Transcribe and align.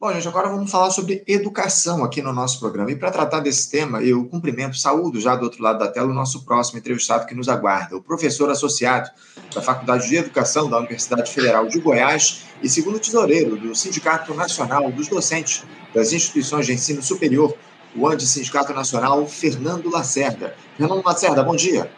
Bom, 0.00 0.12
gente, 0.12 0.28
agora 0.28 0.48
vamos 0.48 0.70
falar 0.70 0.92
sobre 0.92 1.24
educação 1.26 2.04
aqui 2.04 2.22
no 2.22 2.32
nosso 2.32 2.60
programa. 2.60 2.88
E 2.92 2.94
para 2.94 3.10
tratar 3.10 3.40
desse 3.40 3.68
tema, 3.68 4.00
eu 4.00 4.24
cumprimento, 4.26 4.78
saúdo 4.78 5.20
já 5.20 5.34
do 5.34 5.42
outro 5.42 5.60
lado 5.60 5.80
da 5.80 5.88
tela 5.88 6.06
o 6.06 6.14
nosso 6.14 6.44
próximo 6.44 6.78
entrevistado 6.78 7.26
que 7.26 7.34
nos 7.34 7.48
aguarda, 7.48 7.96
o 7.96 8.00
professor 8.00 8.48
associado 8.48 9.10
da 9.52 9.60
Faculdade 9.60 10.08
de 10.08 10.14
Educação 10.14 10.70
da 10.70 10.78
Universidade 10.78 11.32
Federal 11.32 11.66
de 11.66 11.80
Goiás 11.80 12.44
e 12.62 12.68
segundo 12.68 13.00
tesoureiro 13.00 13.56
do 13.56 13.74
Sindicato 13.74 14.32
Nacional 14.34 14.92
dos 14.92 15.08
Docentes 15.08 15.64
das 15.92 16.12
Instituições 16.12 16.64
de 16.64 16.74
Ensino 16.74 17.02
Superior, 17.02 17.52
o 17.96 18.06
Anti-Sindicato 18.06 18.72
Nacional, 18.72 19.26
Fernando 19.26 19.90
Lacerda. 19.90 20.54
Fernando 20.76 21.02
Lacerda, 21.04 21.42
bom 21.42 21.56
dia. 21.56 21.90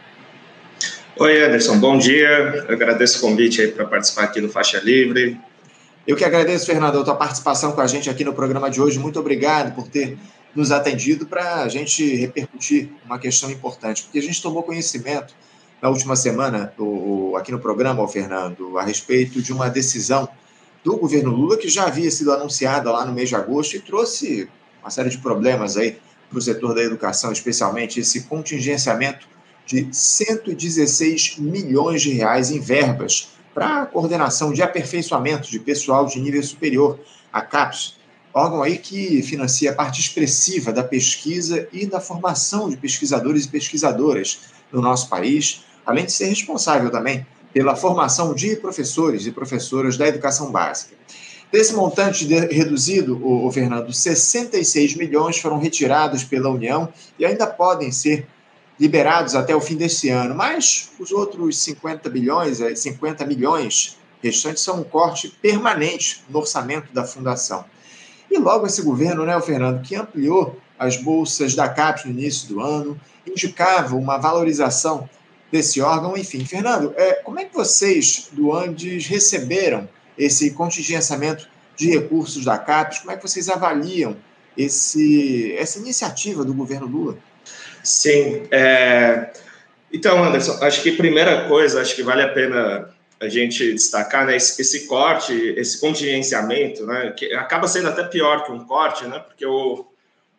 Oi, 1.18 1.44
Anderson, 1.44 1.78
bom 1.78 1.98
dia. 1.98 2.64
Eu 2.66 2.74
agradeço 2.74 3.18
o 3.18 3.20
convite 3.28 3.60
aí 3.60 3.68
para 3.70 3.84
participar 3.84 4.22
aqui 4.22 4.40
do 4.40 4.48
Faixa 4.48 4.78
Livre. 4.78 5.38
Eu 6.06 6.16
que 6.16 6.24
agradeço, 6.24 6.66
Fernando, 6.66 6.98
a 6.98 7.04
tua 7.04 7.14
participação 7.14 7.72
com 7.72 7.80
a 7.80 7.86
gente 7.86 8.08
aqui 8.08 8.24
no 8.24 8.32
programa 8.32 8.70
de 8.70 8.80
hoje. 8.80 8.98
Muito 8.98 9.20
obrigado 9.20 9.74
por 9.74 9.86
ter 9.86 10.18
nos 10.54 10.72
atendido 10.72 11.26
para 11.26 11.62
a 11.62 11.68
gente 11.68 12.16
repercutir 12.16 12.88
uma 13.04 13.18
questão 13.18 13.50
importante, 13.50 14.02
porque 14.02 14.18
a 14.18 14.22
gente 14.22 14.42
tomou 14.42 14.62
conhecimento 14.62 15.34
na 15.80 15.88
última 15.88 16.16
semana, 16.16 16.72
o, 16.78 17.34
aqui 17.36 17.52
no 17.52 17.58
programa, 17.58 18.02
o 18.02 18.08
Fernando, 18.08 18.78
a 18.78 18.82
respeito 18.82 19.40
de 19.40 19.52
uma 19.52 19.68
decisão 19.68 20.28
do 20.82 20.96
governo 20.96 21.30
Lula 21.30 21.56
que 21.56 21.68
já 21.68 21.84
havia 21.84 22.10
sido 22.10 22.32
anunciada 22.32 22.90
lá 22.90 23.04
no 23.04 23.12
mês 23.12 23.28
de 23.28 23.36
agosto 23.36 23.76
e 23.76 23.80
trouxe 23.80 24.48
uma 24.82 24.90
série 24.90 25.10
de 25.10 25.18
problemas 25.18 25.76
aí 25.76 25.98
para 26.28 26.38
o 26.38 26.42
setor 26.42 26.74
da 26.74 26.82
educação, 26.82 27.30
especialmente 27.30 28.00
esse 28.00 28.22
contingenciamento 28.22 29.28
de 29.66 29.88
116 29.92 31.36
milhões 31.38 32.02
de 32.02 32.10
reais 32.12 32.50
em 32.50 32.58
verbas 32.58 33.28
para 33.60 33.82
a 33.82 33.86
coordenação 33.86 34.54
de 34.54 34.62
aperfeiçoamento 34.62 35.50
de 35.50 35.60
pessoal 35.60 36.06
de 36.06 36.18
nível 36.18 36.42
superior, 36.42 36.98
a 37.30 37.42
CAPES, 37.42 37.98
órgão 38.32 38.62
aí 38.62 38.78
que 38.78 39.22
financia 39.22 39.70
a 39.70 39.74
parte 39.74 40.00
expressiva 40.00 40.72
da 40.72 40.82
pesquisa 40.82 41.68
e 41.70 41.84
da 41.84 42.00
formação 42.00 42.70
de 42.70 42.78
pesquisadores 42.78 43.44
e 43.44 43.48
pesquisadoras 43.48 44.40
no 44.72 44.80
nosso 44.80 45.10
país, 45.10 45.62
além 45.84 46.06
de 46.06 46.12
ser 46.12 46.24
responsável 46.28 46.90
também 46.90 47.26
pela 47.52 47.76
formação 47.76 48.32
de 48.32 48.56
professores 48.56 49.26
e 49.26 49.30
professoras 49.30 49.98
da 49.98 50.08
educação 50.08 50.50
básica. 50.50 50.96
Desse 51.52 51.74
montante 51.74 52.26
de, 52.26 52.38
reduzido, 52.46 53.18
o, 53.22 53.46
o 53.46 53.52
Fernando, 53.52 53.92
66 53.92 54.94
milhões 54.94 55.36
foram 55.36 55.58
retirados 55.58 56.24
pela 56.24 56.48
União 56.48 56.88
e 57.18 57.26
ainda 57.26 57.46
podem 57.46 57.92
ser 57.92 58.26
liberados 58.80 59.34
até 59.34 59.54
o 59.54 59.60
fim 59.60 59.76
desse 59.76 60.08
ano, 60.08 60.34
mas 60.34 60.90
os 60.98 61.12
outros 61.12 61.58
50 61.58 62.08
bilhões, 62.08 62.58
50 62.58 63.22
eh, 63.22 63.26
milhões 63.26 63.98
restantes 64.22 64.62
são 64.62 64.80
um 64.80 64.84
corte 64.84 65.28
permanente 65.42 66.24
no 66.30 66.38
orçamento 66.38 66.90
da 66.90 67.04
fundação. 67.04 67.66
E 68.30 68.38
logo 68.38 68.66
esse 68.66 68.80
governo, 68.80 69.26
né, 69.26 69.38
Fernando, 69.42 69.82
que 69.82 69.94
ampliou 69.94 70.58
as 70.78 70.96
bolsas 70.96 71.54
da 71.54 71.68
CAPES 71.68 72.06
no 72.06 72.10
início 72.12 72.48
do 72.48 72.60
ano, 72.60 72.98
indicava 73.26 73.94
uma 73.96 74.16
valorização 74.16 75.06
desse 75.52 75.82
órgão, 75.82 76.16
enfim. 76.16 76.44
Fernando, 76.46 76.94
é, 76.96 77.14
como 77.14 77.38
é 77.38 77.44
que 77.44 77.54
vocês 77.54 78.28
do 78.32 78.50
Andes 78.54 79.06
receberam 79.06 79.86
esse 80.16 80.52
contingenciamento 80.52 81.48
de 81.76 81.90
recursos 81.90 82.46
da 82.46 82.56
CAPES? 82.56 83.00
Como 83.00 83.10
é 83.10 83.16
que 83.16 83.22
vocês 83.22 83.50
avaliam 83.50 84.16
esse, 84.56 85.52
essa 85.58 85.78
iniciativa 85.78 86.44
do 86.44 86.54
governo 86.54 86.86
Lula? 86.86 87.18
Sim. 87.82 88.46
É... 88.50 89.30
Então, 89.92 90.22
Anderson, 90.22 90.62
acho 90.64 90.82
que 90.82 90.92
primeira 90.92 91.48
coisa, 91.48 91.80
acho 91.80 91.96
que 91.96 92.02
vale 92.02 92.22
a 92.22 92.28
pena 92.28 92.94
a 93.20 93.28
gente 93.28 93.72
destacar, 93.74 94.24
né, 94.24 94.36
esse, 94.36 94.60
esse 94.62 94.86
corte, 94.86 95.34
esse 95.56 95.78
contingenciamento, 95.78 96.86
né, 96.86 97.12
que 97.14 97.34
acaba 97.34 97.68
sendo 97.68 97.88
até 97.88 98.02
pior 98.04 98.44
que 98.44 98.52
um 98.52 98.64
corte, 98.64 99.04
né, 99.04 99.18
porque 99.18 99.44
o, 99.44 99.86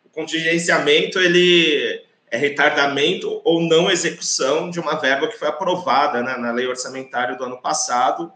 o 0.04 0.08
contingenciamento, 0.10 1.20
ele 1.20 2.02
é 2.28 2.36
retardamento 2.36 3.40
ou 3.44 3.60
não 3.60 3.90
execução 3.90 4.68
de 4.68 4.80
uma 4.80 4.96
verba 4.96 5.28
que 5.28 5.38
foi 5.38 5.46
aprovada 5.46 6.22
né, 6.22 6.36
na 6.36 6.50
lei 6.50 6.66
orçamentária 6.66 7.36
do 7.36 7.44
ano 7.44 7.60
passado, 7.60 8.32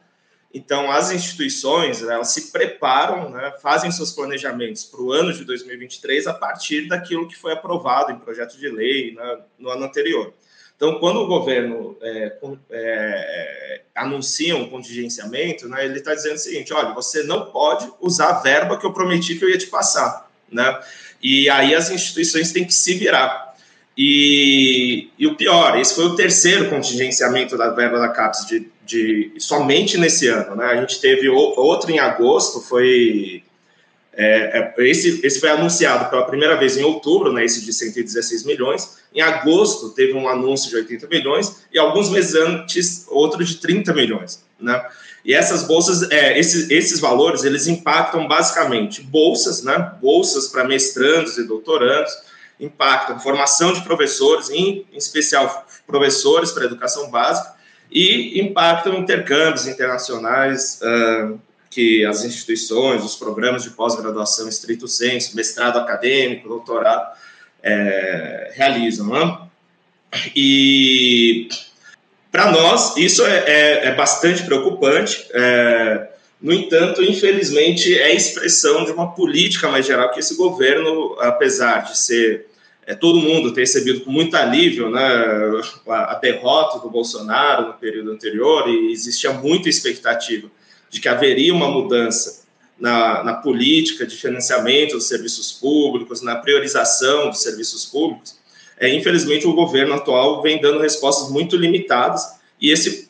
então, 0.57 0.91
as 0.91 1.11
instituições 1.11 2.03
elas 2.03 2.33
se 2.33 2.51
preparam, 2.51 3.29
né, 3.29 3.53
fazem 3.61 3.91
seus 3.93 4.11
planejamentos 4.11 4.85
para 4.85 5.03
o 5.03 5.13
ano 5.13 5.31
de 5.31 5.45
2023 5.45 6.27
a 6.27 6.33
partir 6.33 6.89
daquilo 6.89 7.29
que 7.29 7.37
foi 7.37 7.53
aprovado 7.53 8.11
em 8.11 8.19
projeto 8.19 8.57
de 8.57 8.67
lei 8.71 9.15
né, 9.15 9.39
no 9.59 9.69
ano 9.69 9.85
anterior. 9.85 10.33
Então, 10.75 10.99
quando 10.99 11.21
o 11.21 11.27
governo 11.27 11.95
é, 12.01 12.39
é, 12.71 13.83
anuncia 13.95 14.57
um 14.57 14.71
contingenciamento, 14.71 15.69
né, 15.69 15.85
ele 15.85 15.99
está 15.99 16.15
dizendo 16.15 16.37
o 16.37 16.39
seguinte: 16.39 16.73
olha, 16.73 16.95
você 16.95 17.23
não 17.23 17.51
pode 17.51 17.93
usar 18.01 18.31
a 18.31 18.41
verba 18.41 18.79
que 18.79 18.87
eu 18.87 18.95
prometi 18.95 19.35
que 19.35 19.45
eu 19.45 19.51
ia 19.51 19.59
te 19.59 19.67
passar. 19.67 20.31
Né? 20.51 20.81
E 21.23 21.51
aí 21.51 21.75
as 21.75 21.91
instituições 21.91 22.51
têm 22.51 22.65
que 22.65 22.73
se 22.73 22.95
virar. 22.95 23.55
E, 23.95 25.11
e, 25.19 25.27
o 25.27 25.37
pior, 25.37 25.79
esse 25.79 25.95
foi 25.95 26.07
o 26.07 26.17
terceiro 26.17 26.71
contingenciamento 26.71 27.59
da 27.59 27.69
verba 27.69 27.99
da 27.99 28.09
CAPES 28.09 28.47
de, 28.47 28.71
de, 28.87 29.33
somente 29.39 29.99
nesse 29.99 30.29
ano. 30.29 30.55
Né? 30.55 30.65
A 30.65 30.81
gente 30.81 31.01
teve 31.01 31.29
outro 31.29 31.91
em 31.91 31.99
agosto, 31.99 32.61
foi 32.61 33.43
é, 34.19 34.73
é, 34.79 34.89
esse, 34.89 35.21
esse 35.27 35.39
foi 35.39 35.51
anunciado 35.51 36.09
pela 36.09 36.25
primeira 36.25 36.57
vez 36.57 36.79
em 36.79 36.83
outubro, 36.83 37.31
né, 37.31 37.45
esse 37.45 37.63
de 37.63 37.71
116 37.71 38.45
milhões. 38.45 38.97
Em 39.15 39.21
agosto 39.21 39.91
teve 39.91 40.15
um 40.15 40.27
anúncio 40.27 40.71
de 40.71 40.77
80 40.77 41.07
milhões 41.09 41.67
e 41.71 41.79
alguns 41.79 42.09
meses 42.09 42.35
antes 42.35 43.05
outro 43.09 43.45
de 43.45 43.57
30 43.57 43.93
milhões. 43.93 44.43
Né? 44.59 44.83
E 45.23 45.35
essas 45.35 45.65
bolsas, 45.65 46.11
é, 46.11 46.39
esses, 46.39 46.71
esses 46.71 46.99
valores, 46.99 47.45
eles 47.45 47.67
impactam 47.67 48.27
basicamente 48.27 49.03
bolsas, 49.03 49.63
né, 49.63 49.93
bolsas 50.01 50.47
para 50.49 50.65
mestrandos 50.65 51.37
e 51.37 51.45
doutorandos, 51.45 52.13
impactam 52.59 53.21
formação 53.21 53.75
de 53.75 53.83
professores, 53.83 54.49
em, 54.49 54.87
em 54.91 54.97
especial 54.97 55.67
professores 55.87 56.53
para 56.53 56.65
educação 56.65 57.11
básica, 57.11 57.55
e 57.91 58.41
impactam 58.41 58.99
intercâmbios 58.99 59.67
internacionais 59.67 60.81
uh, 60.83 61.39
que 61.71 62.05
as 62.05 62.25
instituições, 62.25 63.05
os 63.05 63.17
programas 63.17 63.63
de 63.63 63.71
pós-graduação 63.71 64.49
estrito 64.49 64.89
senso, 64.89 65.37
mestrado 65.37 65.79
acadêmico, 65.79 66.49
doutorado, 66.49 67.15
é, 67.63 68.53
realizam. 68.55 69.09
Né? 69.09 69.39
E 70.35 71.49
para 72.33 72.51
nós 72.51 72.97
isso 72.97 73.25
é, 73.27 73.45
é, 73.47 73.87
é 73.89 73.95
bastante 73.95 74.43
preocupante. 74.45 75.27
É, 75.33 76.09
no 76.41 76.53
entanto, 76.53 77.03
infelizmente, 77.03 77.95
é 77.99 78.15
expressão 78.15 78.85
de 78.85 78.93
uma 78.93 79.15
política 79.15 79.69
mais 79.69 79.87
geral 79.87 80.11
que 80.11 80.21
esse 80.21 80.37
governo, 80.37 81.17
apesar 81.21 81.81
de 81.81 81.99
ser 81.99 82.47
é, 82.87 82.95
todo 82.95 83.19
mundo 83.19 83.53
ter 83.53 83.63
recebido 83.63 84.01
com 84.03 84.13
muito 84.13 84.37
alívio 84.37 84.89
né, 84.89 85.03
a, 85.89 86.13
a, 86.13 86.15
derrota 86.15 86.79
do 86.79 86.89
Bolsonaro 86.89 87.67
no 87.67 87.75
período 87.75 88.13
anterior 88.13 88.69
e 88.69 88.93
existia 88.93 89.33
muita 89.33 89.69
expectativa 89.69 90.49
de 90.89 91.01
que 91.01 91.09
haveria 91.09 91.53
uma 91.53 91.69
mudança 91.69 92.45
na, 92.79 93.25
na 93.25 93.35
política 93.35 94.07
de 94.07 94.15
financiamento 94.15 94.93
dos 94.93 95.09
serviços 95.09 95.51
públicos, 95.51 96.23
na 96.23 96.37
priorização 96.37 97.29
dos 97.29 97.43
serviços 97.43 97.87
públicos. 97.87 98.37
É, 98.79 98.89
infelizmente, 98.89 99.47
o 99.47 99.55
governo 99.55 99.95
atual 99.95 100.41
vem 100.43 100.61
dando 100.61 100.79
respostas 100.79 101.31
muito 101.31 101.57
limitadas 101.57 102.37
e 102.61 102.71
esse 102.71 103.07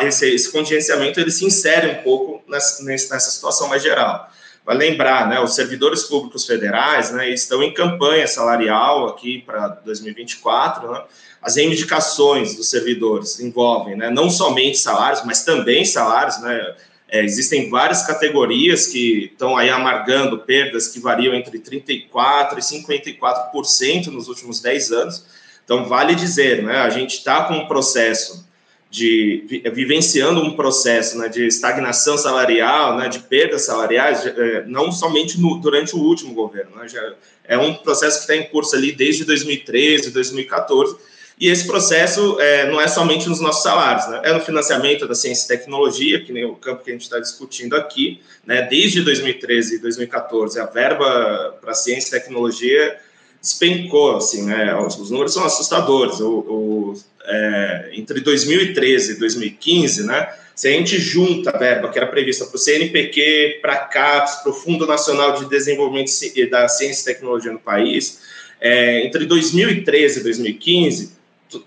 esse, 0.00 0.34
esse 0.34 0.50
contingenciamento 0.50 1.20
ele 1.20 1.30
se 1.30 1.44
insere 1.44 1.86
um 1.86 2.02
pouco 2.02 2.42
nessa, 2.48 2.82
nessa 2.82 3.20
situação 3.20 3.68
mais 3.68 3.80
geral. 3.80 4.28
Vai 4.64 4.76
lembrar, 4.76 5.28
né, 5.28 5.40
os 5.40 5.54
servidores 5.54 6.04
públicos 6.04 6.46
federais 6.46 7.10
né, 7.12 7.30
estão 7.30 7.62
em 7.62 7.72
campanha 7.72 8.26
salarial 8.26 9.06
aqui 9.08 9.42
para 9.44 9.68
2024. 9.84 10.90
Né, 10.90 11.02
as 11.42 11.56
reivindicações 11.56 12.54
dos 12.54 12.68
servidores 12.68 13.40
envolvem 13.40 13.96
né, 13.96 14.10
não 14.10 14.28
somente 14.30 14.78
salários, 14.78 15.24
mas 15.24 15.44
também 15.44 15.84
salários. 15.84 16.40
Né, 16.40 16.74
é, 17.08 17.24
existem 17.24 17.68
várias 17.68 18.06
categorias 18.06 18.86
que 18.86 19.30
estão 19.32 19.56
aí 19.56 19.68
amargando 19.68 20.38
perdas 20.38 20.88
que 20.88 21.00
variam 21.00 21.34
entre 21.34 21.58
34% 21.58 22.58
e 22.58 22.84
54% 22.84 24.06
nos 24.06 24.28
últimos 24.28 24.60
10 24.60 24.92
anos. 24.92 25.24
Então, 25.64 25.86
vale 25.86 26.14
dizer, 26.14 26.62
né, 26.62 26.78
a 26.78 26.90
gente 26.90 27.16
está 27.16 27.44
com 27.44 27.54
um 27.54 27.66
processo 27.66 28.48
de 28.90 29.62
vivenciando 29.72 30.42
um 30.42 30.56
processo 30.56 31.16
né, 31.16 31.28
de 31.28 31.46
estagnação 31.46 32.18
salarial, 32.18 32.98
né, 32.98 33.08
de 33.08 33.20
perdas 33.20 33.62
salariais, 33.62 34.26
é, 34.26 34.64
não 34.66 34.90
somente 34.90 35.40
no, 35.40 35.60
durante 35.60 35.94
o 35.94 35.98
último 36.00 36.34
governo, 36.34 36.76
né, 36.76 36.88
já 36.88 37.14
é 37.44 37.56
um 37.56 37.74
processo 37.74 38.16
que 38.16 38.32
está 38.32 38.36
em 38.36 38.50
curso 38.50 38.74
ali 38.74 38.90
desde 38.90 39.24
2013, 39.24 40.10
2014, 40.10 40.96
e 41.38 41.48
esse 41.48 41.66
processo 41.66 42.38
é, 42.40 42.68
não 42.68 42.80
é 42.80 42.88
somente 42.88 43.28
nos 43.28 43.40
nossos 43.40 43.62
salários, 43.62 44.08
né, 44.08 44.22
é 44.24 44.32
no 44.32 44.40
financiamento 44.40 45.06
da 45.06 45.14
ciência 45.14 45.44
e 45.44 45.56
tecnologia, 45.56 46.24
que 46.24 46.32
nem 46.32 46.44
o 46.44 46.56
campo 46.56 46.82
que 46.82 46.90
a 46.90 46.92
gente 46.92 47.02
está 47.02 47.20
discutindo 47.20 47.76
aqui, 47.76 48.20
né, 48.44 48.62
desde 48.62 49.02
2013 49.02 49.76
e 49.76 49.78
2014, 49.78 50.58
a 50.58 50.66
verba 50.66 51.56
para 51.60 51.74
ciência 51.74 52.08
e 52.08 52.20
tecnologia 52.20 52.98
despencou, 53.40 54.16
assim, 54.16 54.44
né, 54.44 54.74
os, 54.76 54.98
os 54.98 55.10
números 55.10 55.32
são 55.32 55.44
assustadores, 55.44 56.20
o, 56.20 56.30
o 56.30 56.94
é, 57.24 57.90
entre 57.92 58.20
2013 58.20 59.12
e 59.12 59.18
2015, 59.18 60.04
né, 60.04 60.28
Se 60.54 60.68
a 60.68 60.72
gente 60.72 60.98
junta 60.98 61.50
a 61.50 61.58
verba 61.58 61.88
que 61.88 61.98
era 61.98 62.06
prevista 62.06 62.44
para 62.44 62.56
o 62.56 62.58
CNPq, 62.58 63.60
para 63.62 63.72
a 63.74 63.78
CAPES, 63.78 64.36
para 64.36 64.50
o 64.50 64.54
Fundo 64.54 64.86
Nacional 64.86 65.32
de 65.32 65.48
Desenvolvimento 65.48 66.10
da 66.50 66.68
Ciência 66.68 67.02
e 67.02 67.14
Tecnologia 67.14 67.52
no 67.52 67.58
país, 67.58 68.20
é, 68.60 69.06
entre 69.06 69.24
2013 69.24 70.20
e 70.20 70.22
2015, 70.22 71.12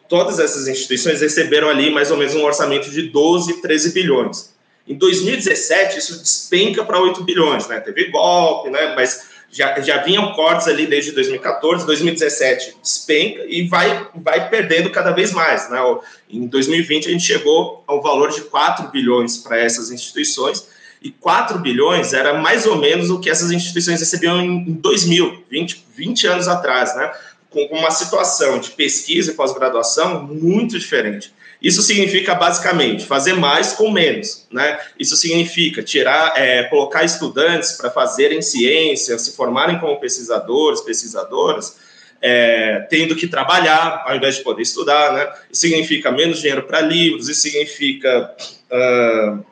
todas 0.08 0.40
essas 0.40 0.68
instituições 0.68 1.22
receberam 1.22 1.70
ali 1.70 1.90
mais 1.90 2.12
ou 2.12 2.18
menos 2.18 2.36
um 2.36 2.44
orçamento 2.44 2.90
de 2.90 3.04
12, 3.04 3.62
13 3.62 3.94
bilhões. 3.94 4.54
Em 4.88 4.96
2017, 4.96 5.98
isso 5.98 6.20
despenca 6.20 6.84
para 6.84 7.02
8 7.02 7.24
bilhões, 7.24 7.68
né? 7.68 7.80
Teve 7.80 8.12
golpe, 8.12 8.70
né? 8.70 8.94
Mas 8.96 9.33
já, 9.54 9.80
já 9.80 9.98
vinham 10.00 10.34
cortes 10.34 10.68
ali 10.68 10.88
desde 10.88 11.12
2014, 11.12 11.86
2017 11.86 12.78
despenca 12.82 13.46
e 13.48 13.68
vai, 13.68 14.08
vai 14.16 14.50
perdendo 14.50 14.90
cada 14.90 15.12
vez 15.12 15.32
mais. 15.32 15.70
Né? 15.70 15.80
Em 16.28 16.48
2020, 16.48 17.08
a 17.08 17.12
gente 17.12 17.24
chegou 17.24 17.84
ao 17.86 18.02
valor 18.02 18.32
de 18.32 18.42
4 18.42 18.90
bilhões 18.90 19.38
para 19.38 19.60
essas 19.60 19.92
instituições, 19.92 20.68
e 21.04 21.12
4 21.12 21.60
bilhões 21.60 22.14
era 22.14 22.34
mais 22.34 22.66
ou 22.66 22.78
menos 22.78 23.10
o 23.10 23.20
que 23.20 23.30
essas 23.30 23.52
instituições 23.52 24.00
recebiam 24.00 24.42
em 24.42 24.64
2000, 24.74 25.44
20, 25.50 25.86
20 25.96 26.28
anos 26.28 26.48
atrás, 26.48 26.96
né? 26.96 27.12
com 27.50 27.62
uma 27.78 27.92
situação 27.92 28.58
de 28.58 28.72
pesquisa 28.72 29.32
e 29.32 29.36
pós-graduação 29.36 30.24
muito 30.24 30.80
diferente. 30.80 31.32
Isso 31.64 31.82
significa 31.82 32.36
basicamente 32.36 33.06
fazer 33.06 33.34
mais 33.34 33.72
com 33.72 33.90
menos, 33.90 34.46
né? 34.52 34.78
Isso 35.00 35.16
significa 35.16 35.82
tirar, 35.82 36.34
é, 36.36 36.64
colocar 36.64 37.06
estudantes 37.06 37.72
para 37.72 37.90
fazerem 37.90 38.42
ciência, 38.42 39.18
se 39.18 39.34
formarem 39.34 39.80
como 39.80 39.98
pesquisadores, 39.98 40.82
pesquisadoras, 40.82 41.78
é, 42.22 42.86
tendo 42.90 43.16
que 43.16 43.28
trabalhar 43.28 44.04
ao 44.06 44.14
invés 44.14 44.36
de 44.36 44.44
poder 44.44 44.62
estudar, 44.62 45.14
né? 45.14 45.34
Isso 45.50 45.62
significa 45.62 46.12
menos 46.12 46.40
dinheiro 46.40 46.64
para 46.64 46.82
livros, 46.82 47.30
isso 47.30 47.40
significa 47.40 48.36
uh, 48.70 49.46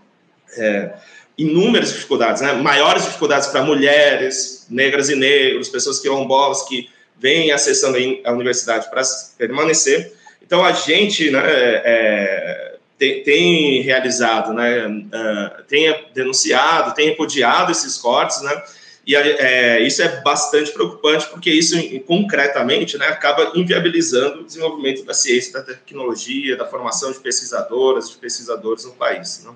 é, 0.58 0.94
inúmeras 1.38 1.94
dificuldades, 1.94 2.42
né? 2.42 2.52
Maiores 2.52 3.06
dificuldades 3.06 3.48
para 3.48 3.64
mulheres, 3.64 4.68
negras 4.70 5.10
e 5.10 5.16
negros, 5.16 5.70
pessoas 5.70 6.00
quilombolas 6.00 6.64
que 6.64 6.90
vêm 7.18 7.52
acessando 7.52 7.98
a 8.26 8.32
universidade 8.34 8.90
para 8.90 9.02
permanecer. 9.38 10.20
Então, 10.52 10.66
a 10.66 10.74
gente 10.74 11.32
né, 11.32 11.40
é, 11.46 12.76
tem, 12.98 13.24
tem, 13.24 13.82
realizado, 13.84 14.52
né, 14.52 14.86
uh, 14.86 15.64
tem 15.64 15.96
denunciado, 16.14 16.94
tem 16.94 17.08
repudiado 17.08 17.72
esses 17.72 17.98
cortes, 17.98 18.42
né, 18.42 18.62
e 19.08 19.16
é, 19.16 19.80
isso 19.82 20.02
é 20.02 20.20
bastante 20.22 20.70
preocupante, 20.72 21.26
porque 21.30 21.50
isso, 21.50 21.78
concretamente, 22.06 22.98
né, 22.98 23.08
acaba 23.08 23.54
inviabilizando 23.56 24.42
o 24.42 24.44
desenvolvimento 24.44 25.06
da 25.06 25.14
ciência, 25.14 25.54
da 25.54 25.62
tecnologia, 25.62 26.58
da 26.58 26.68
formação 26.68 27.14
de 27.14 27.20
pesquisadoras, 27.20 28.10
de 28.10 28.18
pesquisadores 28.18 28.84
no 28.84 28.92
país. 28.92 29.44
Não? 29.46 29.56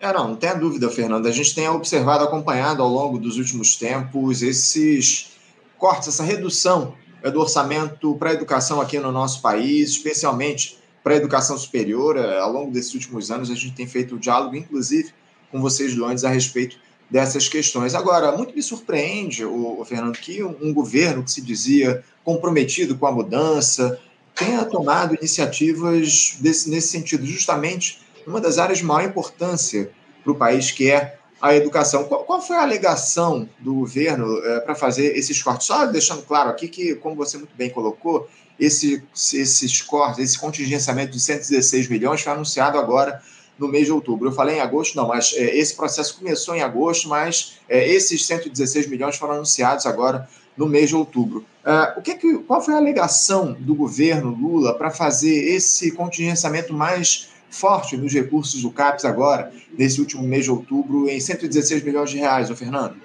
É, 0.00 0.12
não, 0.12 0.30
não 0.30 0.36
tenha 0.36 0.54
dúvida, 0.54 0.90
Fernando. 0.90 1.28
A 1.28 1.30
gente 1.30 1.54
tem 1.54 1.68
observado, 1.68 2.24
acompanhado 2.24 2.82
ao 2.82 2.88
longo 2.88 3.20
dos 3.20 3.36
últimos 3.36 3.76
tempos 3.76 4.42
esses 4.42 5.30
cortes, 5.78 6.08
essa 6.08 6.24
redução 6.24 6.96
é 6.98 7.03
do 7.30 7.40
orçamento 7.40 8.14
para 8.16 8.30
a 8.30 8.32
educação 8.34 8.80
aqui 8.80 8.98
no 8.98 9.10
nosso 9.10 9.40
país, 9.40 9.90
especialmente 9.90 10.78
para 11.02 11.14
a 11.14 11.16
educação 11.16 11.56
superior. 11.58 12.16
É, 12.16 12.38
ao 12.38 12.52
longo 12.52 12.72
desses 12.72 12.94
últimos 12.94 13.30
anos, 13.30 13.50
a 13.50 13.54
gente 13.54 13.72
tem 13.72 13.86
feito 13.86 14.14
um 14.14 14.18
diálogo, 14.18 14.56
inclusive, 14.56 15.12
com 15.50 15.60
vocês 15.60 15.94
do 15.94 16.04
antes 16.04 16.24
a 16.24 16.28
respeito 16.28 16.78
dessas 17.10 17.48
questões. 17.48 17.94
Agora, 17.94 18.36
muito 18.36 18.54
me 18.54 18.62
surpreende, 18.62 19.44
o, 19.44 19.84
Fernando, 19.84 20.18
que 20.18 20.42
um, 20.42 20.72
governo 20.72 21.22
que 21.22 21.30
se 21.30 21.40
dizia 21.40 22.02
comprometido 22.24 22.96
com 22.96 23.06
a 23.06 23.12
mudança 23.12 24.00
tenha 24.34 24.64
tomado 24.64 25.14
iniciativas 25.14 26.36
desse, 26.40 26.68
nesse 26.68 26.88
sentido, 26.88 27.24
justamente 27.24 28.00
numa 28.26 28.40
das 28.40 28.58
áreas 28.58 28.78
de 28.78 28.84
maior 28.84 29.08
importância 29.08 29.90
para 30.22 30.32
o 30.32 30.34
país, 30.34 30.70
que 30.70 30.90
é 30.90 31.18
a 31.44 31.54
educação. 31.54 32.04
Qual, 32.04 32.24
qual 32.24 32.40
foi 32.40 32.56
a 32.56 32.62
alegação 32.62 33.46
do 33.58 33.74
governo 33.74 34.38
é, 34.38 34.60
para 34.60 34.74
fazer 34.74 35.14
esses 35.14 35.42
cortes? 35.42 35.66
Só 35.66 35.84
deixando 35.84 36.22
claro 36.22 36.48
aqui 36.48 36.68
que, 36.68 36.94
como 36.94 37.14
você 37.14 37.36
muito 37.36 37.54
bem 37.54 37.68
colocou, 37.68 38.26
esse, 38.58 39.02
esses 39.14 39.82
cortes, 39.82 40.20
esse 40.20 40.38
contingenciamento 40.38 41.12
de 41.12 41.20
116 41.20 41.88
milhões 41.88 42.22
foi 42.22 42.32
anunciado 42.32 42.78
agora 42.78 43.20
no 43.58 43.68
mês 43.68 43.84
de 43.84 43.92
outubro. 43.92 44.28
Eu 44.28 44.32
falei 44.32 44.56
em 44.56 44.60
agosto, 44.60 44.96
não, 44.96 45.06
mas 45.06 45.34
é, 45.36 45.54
esse 45.54 45.76
processo 45.76 46.16
começou 46.16 46.54
em 46.54 46.62
agosto, 46.62 47.10
mas 47.10 47.58
é, 47.68 47.86
esses 47.90 48.24
116 48.26 48.86
milhões 48.86 49.16
foram 49.16 49.34
anunciados 49.34 49.84
agora 49.84 50.26
no 50.56 50.66
mês 50.66 50.88
de 50.88 50.96
outubro. 50.96 51.44
Uh, 51.62 51.98
o 51.98 52.02
que, 52.02 52.14
que 52.14 52.38
qual 52.38 52.62
foi 52.62 52.72
a 52.72 52.78
alegação 52.78 53.52
do 53.52 53.74
governo 53.74 54.30
Lula 54.30 54.72
para 54.78 54.90
fazer 54.90 55.34
esse 55.54 55.90
contingenciamento 55.90 56.72
mais 56.72 57.33
forte 57.54 57.96
nos 57.96 58.12
recursos 58.12 58.62
do 58.62 58.70
CAPES 58.70 59.04
agora, 59.04 59.52
nesse 59.78 60.00
último 60.00 60.22
mês 60.22 60.44
de 60.44 60.50
outubro, 60.50 61.08
em 61.08 61.20
116 61.20 61.82
milhões 61.82 62.10
de 62.10 62.18
reais, 62.18 62.50
o 62.50 62.56
Fernando? 62.56 62.96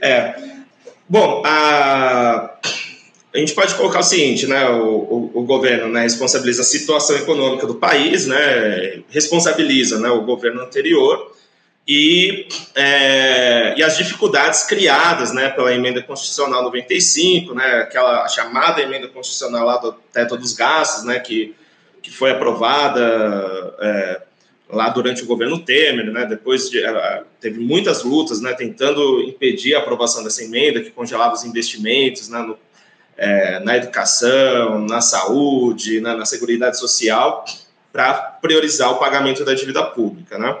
É. 0.00 0.34
Bom, 1.08 1.42
a, 1.44 2.54
a 3.34 3.38
gente 3.38 3.52
pode 3.54 3.74
colocar 3.74 4.00
o 4.00 4.02
seguinte, 4.02 4.46
né? 4.46 4.68
O, 4.70 4.86
o, 4.86 5.30
o, 5.34 5.42
governo 5.44 5.88
né, 5.88 6.02
responsabiliza 6.02 6.62
a 6.62 6.64
situação 6.64 7.16
econômica 7.16 7.66
do 7.66 7.74
país, 7.74 8.26
né? 8.26 9.02
Responsabiliza 9.10 9.98
né, 9.98 10.08
o 10.08 10.22
governo 10.22 10.62
anterior 10.62 11.30
e, 11.86 12.46
é, 12.76 13.74
e 13.76 13.82
as 13.82 13.96
dificuldades 13.96 14.62
criadas 14.62 15.32
né, 15.32 15.48
pela 15.50 15.74
emenda 15.74 16.00
constitucional 16.00 16.62
95, 16.62 17.52
né, 17.52 17.80
aquela 17.80 18.28
chamada 18.28 18.80
emenda 18.80 19.08
constitucional 19.08 19.66
lá 19.66 19.76
do 19.78 19.92
teto 20.12 20.36
dos 20.36 20.52
gastos, 20.52 21.04
né, 21.04 21.18
que 21.18 21.54
que 22.02 22.10
foi 22.10 22.30
aprovada 22.30 23.74
é, 23.80 24.20
lá 24.68 24.88
durante 24.88 25.22
o 25.22 25.26
governo 25.26 25.58
Temer, 25.58 26.10
né? 26.10 26.26
Depois 26.26 26.70
de, 26.70 26.82
teve 27.40 27.60
muitas 27.60 28.02
lutas, 28.02 28.40
né? 28.40 28.52
Tentando 28.52 29.22
impedir 29.22 29.74
a 29.74 29.78
aprovação 29.78 30.22
dessa 30.22 30.42
emenda 30.42 30.80
que 30.80 30.90
congelava 30.90 31.34
os 31.34 31.44
investimentos, 31.44 32.28
né? 32.28 32.38
No, 32.40 32.58
é, 33.16 33.60
na 33.60 33.76
educação, 33.76 34.80
na 34.86 35.02
saúde, 35.02 36.00
né? 36.00 36.14
na 36.14 36.24
seguridade 36.24 36.78
social, 36.78 37.44
para 37.92 38.14
priorizar 38.14 38.90
o 38.92 38.98
pagamento 38.98 39.44
da 39.44 39.52
dívida 39.52 39.82
pública, 39.82 40.38
né? 40.38 40.56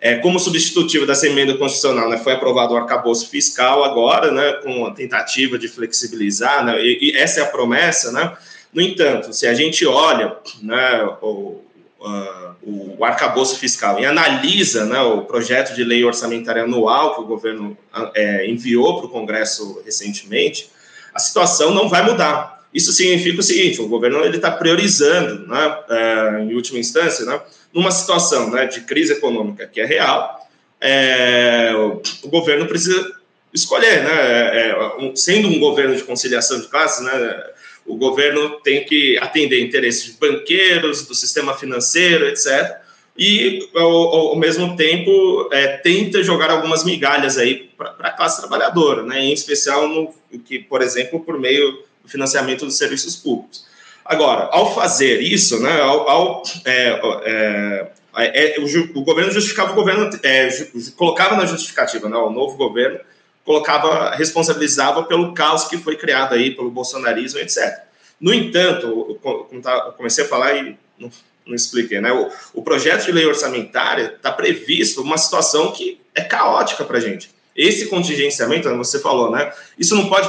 É, 0.00 0.16
como 0.16 0.40
substitutivo 0.40 1.06
dessa 1.06 1.26
emenda 1.26 1.54
constitucional, 1.58 2.08
né, 2.08 2.16
foi 2.16 2.32
aprovado 2.32 2.72
o 2.72 2.76
arcabouço 2.78 3.28
fiscal 3.28 3.84
agora, 3.84 4.32
né, 4.32 4.54
com 4.62 4.86
a 4.86 4.92
tentativa 4.92 5.58
de 5.58 5.68
flexibilizar, 5.68 6.64
né, 6.64 6.82
e, 6.82 7.10
e 7.10 7.16
essa 7.18 7.40
é 7.40 7.42
a 7.42 7.46
promessa, 7.46 8.10
né, 8.10 8.34
no 8.72 8.80
entanto, 8.80 9.32
se 9.32 9.46
a 9.46 9.54
gente 9.54 9.84
olha 9.86 10.36
né, 10.62 11.02
o, 11.20 11.60
uh, 12.00 12.96
o 12.98 13.04
arcabouço 13.04 13.58
fiscal 13.58 13.98
e 13.98 14.06
analisa 14.06 14.84
né, 14.84 15.00
o 15.00 15.22
projeto 15.22 15.74
de 15.74 15.82
lei 15.82 16.04
orçamentária 16.04 16.62
anual 16.62 17.14
que 17.14 17.20
o 17.20 17.26
governo 17.26 17.76
é, 18.14 18.46
enviou 18.48 18.98
para 18.98 19.06
o 19.06 19.10
Congresso 19.10 19.82
recentemente, 19.84 20.70
a 21.14 21.18
situação 21.18 21.74
não 21.74 21.88
vai 21.88 22.02
mudar. 22.04 22.60
Isso 22.72 22.92
significa 22.92 23.40
o 23.40 23.42
seguinte: 23.42 23.80
o 23.80 23.88
governo 23.88 24.24
ele 24.24 24.36
está 24.36 24.50
priorizando, 24.50 25.46
né, 25.46 25.78
é, 25.88 26.42
em 26.42 26.54
última 26.54 26.78
instância, 26.78 27.24
né, 27.24 27.40
numa 27.72 27.90
situação 27.90 28.50
né, 28.50 28.66
de 28.66 28.82
crise 28.82 29.14
econômica 29.14 29.66
que 29.66 29.80
é 29.80 29.84
real, 29.84 30.48
é, 30.80 31.72
o, 31.74 32.00
o, 32.22 32.28
governo 32.28 32.66
precisa 32.66 33.12
escolher, 33.52 34.04
né, 34.04 34.70
é, 34.70 34.94
um, 34.98 35.14
sendo 35.16 35.48
um 35.48 35.58
governo 35.58 35.96
de 35.96 36.04
conciliação 36.04 36.60
de 36.60 36.68
classes, 36.68 37.04
né, 37.04 37.44
o 37.90 37.96
governo 37.96 38.60
tem 38.60 38.84
que 38.84 39.18
atender 39.18 39.60
interesses 39.60 40.04
de 40.04 40.18
banqueiros, 40.18 41.06
do 41.06 41.14
sistema 41.14 41.54
financeiro, 41.54 42.28
etc. 42.28 42.78
E, 43.18 43.68
ao, 43.74 43.90
ao 43.90 44.36
mesmo 44.36 44.76
tempo, 44.76 45.48
é, 45.52 45.78
tenta 45.78 46.22
jogar 46.22 46.50
algumas 46.50 46.84
migalhas 46.84 47.36
aí 47.36 47.68
para 47.76 47.90
a 47.98 48.12
classe 48.12 48.40
trabalhadora, 48.40 49.02
né? 49.02 49.24
em 49.24 49.32
especial, 49.32 49.88
no, 49.88 50.14
que, 50.44 50.60
por 50.60 50.80
exemplo, 50.80 51.20
por 51.20 51.38
meio 51.38 51.72
do 52.02 52.08
financiamento 52.08 52.64
dos 52.64 52.78
serviços 52.78 53.16
públicos. 53.16 53.68
Agora, 54.04 54.48
ao 54.52 54.74
fazer 54.74 55.20
isso, 55.20 55.60
né, 55.60 55.80
ao, 55.80 56.08
ao 56.08 56.42
é, 56.64 57.00
é, 57.24 57.90
é, 58.16 58.56
é 58.56 58.60
o, 58.60 58.98
o, 58.98 59.04
governo 59.04 59.30
justificava 59.30 59.72
o 59.72 59.74
governo, 59.74 60.10
é, 60.22 60.48
colocava 60.96 61.36
na 61.36 61.46
justificativa, 61.46 62.08
né, 62.08 62.16
o 62.16 62.30
novo 62.30 62.56
governo 62.56 62.98
colocava, 63.50 64.14
responsabilizava 64.14 65.02
pelo 65.02 65.34
caos 65.34 65.64
que 65.64 65.76
foi 65.76 65.96
criado 65.96 66.34
aí 66.34 66.54
pelo 66.54 66.70
bolsonarismo, 66.70 67.40
etc. 67.40 67.80
No 68.20 68.32
entanto, 68.32 69.18
tá, 69.60 69.86
eu 69.88 69.92
comecei 69.94 70.24
a 70.24 70.28
falar 70.28 70.54
e 70.54 70.78
não, 70.96 71.10
não 71.44 71.54
expliquei, 71.56 72.00
né? 72.00 72.12
O, 72.12 72.30
o, 72.54 72.62
projeto 72.62 73.06
de 73.06 73.10
lei 73.10 73.26
orçamentária 73.26 74.14
está 74.14 74.30
previsto 74.30 75.02
uma 75.02 75.18
situação 75.18 75.72
que 75.72 76.00
é 76.14 76.20
caótica 76.20 76.84
para 76.84 76.98
a 76.98 77.00
gente. 77.00 77.34
Esse 77.56 77.86
contingenciamento, 77.86 78.68
você 78.76 79.00
falou, 79.00 79.32
né? 79.32 79.52
Isso 79.76 79.96
não 79.96 80.08
pode 80.08 80.28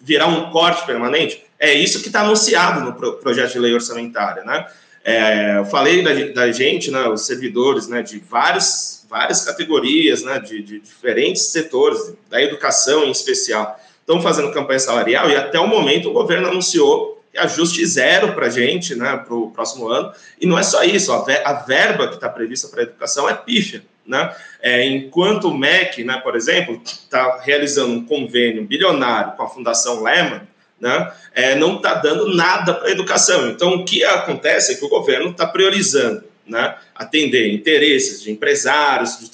virar 0.00 0.28
um 0.28 0.52
corte 0.52 0.86
permanente? 0.86 1.42
É 1.58 1.74
isso 1.74 2.00
que 2.00 2.06
está 2.06 2.20
anunciado 2.20 2.82
no 2.82 2.94
pro, 2.94 3.14
projeto 3.14 3.52
de 3.52 3.58
lei 3.58 3.74
orçamentária, 3.74 4.44
né? 4.44 4.64
É, 5.02 5.58
eu 5.58 5.64
falei 5.64 6.04
da, 6.04 6.12
da, 6.42 6.52
gente, 6.52 6.88
né, 6.90 7.08
os 7.08 7.26
servidores 7.26 7.88
né, 7.88 8.02
de 8.02 8.18
vários, 8.18 8.99
várias 9.10 9.44
categorias, 9.44 10.22
né, 10.22 10.38
de, 10.38 10.62
de 10.62 10.78
diferentes 10.78 11.42
setores, 11.46 12.14
da 12.30 12.40
educação 12.40 13.04
em 13.04 13.10
especial, 13.10 13.78
estão 13.98 14.22
fazendo 14.22 14.52
campanha 14.52 14.78
salarial 14.78 15.28
e 15.28 15.36
até 15.36 15.58
o 15.58 15.66
momento 15.66 16.08
o 16.08 16.12
governo 16.12 16.48
anunciou 16.48 17.20
ajuste 17.36 17.84
zero 17.84 18.32
para 18.32 18.46
a 18.46 18.50
gente, 18.50 18.94
né, 18.94 19.16
para 19.16 19.34
o 19.34 19.50
próximo 19.50 19.88
ano. 19.88 20.12
E 20.40 20.46
não 20.46 20.58
é 20.58 20.62
só 20.62 20.84
isso, 20.84 21.12
a, 21.12 21.52
verba 21.66 22.08
que 22.08 22.14
está 22.14 22.28
prevista 22.28 22.68
para 22.68 22.80
a 22.80 22.82
educação 22.84 23.28
é 23.28 23.34
pífia. 23.34 23.82
Né? 24.06 24.34
É, 24.60 24.84
enquanto 24.86 25.48
o 25.48 25.56
MEC, 25.56 26.02
né, 26.02 26.18
por 26.18 26.34
exemplo, 26.34 26.80
está 26.84 27.40
realizando 27.40 27.92
um 27.92 28.04
convênio 28.04 28.64
bilionário 28.64 29.32
com 29.36 29.42
a 29.42 29.48
Fundação 29.48 30.02
Lehman, 30.02 30.42
né, 30.80 31.12
é, 31.34 31.54
não 31.54 31.76
está 31.76 31.94
dando 31.94 32.34
nada 32.34 32.74
para 32.74 32.88
a 32.88 32.92
educação. 32.92 33.48
Então, 33.48 33.74
o 33.74 33.84
que 33.84 34.02
acontece 34.02 34.72
é 34.72 34.74
que 34.76 34.84
o 34.84 34.88
governo 34.88 35.30
está 35.30 35.46
priorizando 35.46 36.29
né, 36.46 36.76
atender 36.94 37.52
interesses 37.52 38.22
de 38.22 38.30
empresários, 38.30 39.18
de 39.18 39.30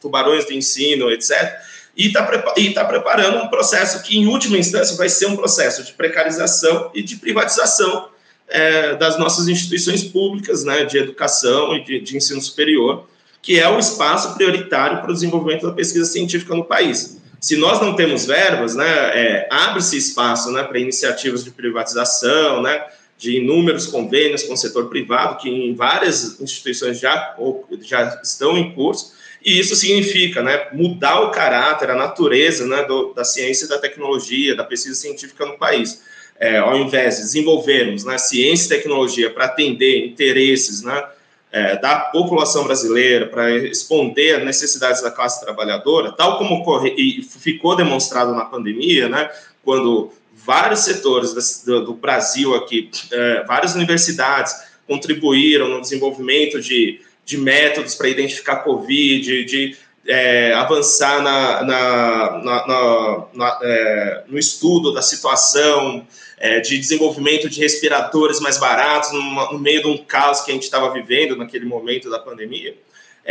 tubarões 0.00 0.46
de 0.46 0.56
ensino, 0.56 1.10
etc., 1.10 1.56
e 1.96 2.06
está 2.06 2.22
tá 2.22 2.84
preparando 2.84 3.42
um 3.42 3.48
processo 3.48 4.04
que, 4.04 4.16
em 4.16 4.28
última 4.28 4.56
instância, 4.56 4.96
vai 4.96 5.08
ser 5.08 5.26
um 5.26 5.34
processo 5.34 5.82
de 5.82 5.92
precarização 5.94 6.92
e 6.94 7.02
de 7.02 7.16
privatização 7.16 8.08
é, 8.46 8.94
das 8.94 9.18
nossas 9.18 9.48
instituições 9.48 10.04
públicas 10.04 10.62
né, 10.62 10.84
de 10.84 10.96
educação 10.96 11.76
e 11.76 11.82
de, 11.82 12.00
de 12.00 12.16
ensino 12.16 12.40
superior, 12.40 13.08
que 13.42 13.58
é 13.58 13.68
o 13.68 13.80
espaço 13.80 14.34
prioritário 14.34 15.00
para 15.00 15.10
o 15.10 15.14
desenvolvimento 15.14 15.66
da 15.66 15.72
pesquisa 15.72 16.04
científica 16.04 16.54
no 16.54 16.64
país. 16.64 17.18
Se 17.40 17.56
nós 17.56 17.80
não 17.80 17.94
temos 17.94 18.26
verbas, 18.26 18.74
né, 18.74 18.86
é, 18.86 19.48
abre-se 19.50 19.96
espaço 19.96 20.52
né, 20.52 20.62
para 20.62 20.78
iniciativas 20.78 21.42
de 21.42 21.50
privatização, 21.50 22.62
né, 22.62 22.84
de 23.18 23.36
inúmeros 23.36 23.86
convênios 23.86 24.44
com 24.44 24.54
o 24.54 24.56
setor 24.56 24.88
privado, 24.88 25.38
que 25.38 25.50
em 25.50 25.74
várias 25.74 26.40
instituições 26.40 27.00
já, 27.00 27.36
já 27.82 28.20
estão 28.22 28.56
em 28.56 28.72
curso, 28.72 29.12
e 29.44 29.58
isso 29.58 29.74
significa 29.74 30.42
né, 30.42 30.68
mudar 30.72 31.20
o 31.20 31.30
caráter, 31.30 31.90
a 31.90 31.96
natureza 31.96 32.66
né, 32.66 32.84
do, 32.84 33.12
da 33.12 33.24
ciência 33.24 33.66
e 33.66 33.68
da 33.68 33.78
tecnologia, 33.78 34.54
da 34.54 34.64
pesquisa 34.64 34.94
científica 34.94 35.44
no 35.44 35.58
país. 35.58 36.02
É, 36.40 36.58
ao 36.58 36.76
invés 36.78 37.16
de 37.16 37.22
desenvolvermos 37.22 38.04
né, 38.04 38.16
ciência 38.16 38.66
e 38.66 38.76
tecnologia 38.76 39.28
para 39.28 39.46
atender 39.46 40.06
interesses 40.06 40.82
né, 40.82 41.04
é, 41.50 41.76
da 41.76 41.96
população 41.98 42.62
brasileira, 42.62 43.26
para 43.26 43.48
responder 43.58 44.36
às 44.36 44.44
necessidades 44.44 45.02
da 45.02 45.10
classe 45.10 45.40
trabalhadora, 45.40 46.12
tal 46.12 46.38
como 46.38 46.56
ocorre, 46.56 46.94
e 46.96 47.22
ficou 47.22 47.74
demonstrado 47.74 48.32
na 48.34 48.44
pandemia, 48.44 49.08
né, 49.08 49.28
quando 49.64 50.12
vários 50.44 50.80
setores 50.80 51.62
do, 51.64 51.84
do 51.84 51.94
Brasil 51.94 52.54
aqui, 52.54 52.90
é, 53.12 53.44
várias 53.44 53.74
universidades 53.74 54.54
contribuíram 54.86 55.68
no 55.68 55.80
desenvolvimento 55.80 56.60
de, 56.60 57.00
de 57.24 57.36
métodos 57.36 57.94
para 57.94 58.08
identificar 58.08 58.56
Covid, 58.56 59.44
de 59.44 59.76
é, 60.06 60.54
avançar 60.54 61.22
na, 61.22 61.62
na, 61.62 62.42
na, 62.42 63.26
na 63.34 63.58
é, 63.62 64.24
no 64.26 64.38
estudo 64.38 64.92
da 64.92 65.02
situação, 65.02 66.06
é, 66.38 66.60
de 66.60 66.78
desenvolvimento 66.78 67.48
de 67.48 67.60
respiradores 67.60 68.40
mais 68.40 68.56
baratos 68.58 69.12
no, 69.12 69.52
no 69.52 69.58
meio 69.58 69.82
de 69.82 69.88
um 69.88 69.98
caos 69.98 70.40
que 70.40 70.50
a 70.50 70.54
gente 70.54 70.62
estava 70.62 70.90
vivendo 70.92 71.36
naquele 71.36 71.66
momento 71.66 72.08
da 72.08 72.18
pandemia. 72.18 72.74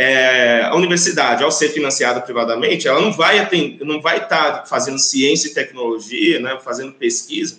É, 0.00 0.62
a 0.62 0.76
universidade, 0.76 1.42
ao 1.42 1.50
ser 1.50 1.70
financiada 1.70 2.20
privadamente, 2.20 2.86
ela 2.86 3.00
não 3.00 3.12
vai 3.12 3.40
atender, 3.40 3.84
não 3.84 4.00
vai 4.00 4.18
estar 4.18 4.60
tá 4.60 4.64
fazendo 4.64 4.96
ciência 4.96 5.48
e 5.48 5.54
tecnologia, 5.54 6.38
né, 6.38 6.56
fazendo 6.62 6.92
pesquisa 6.92 7.58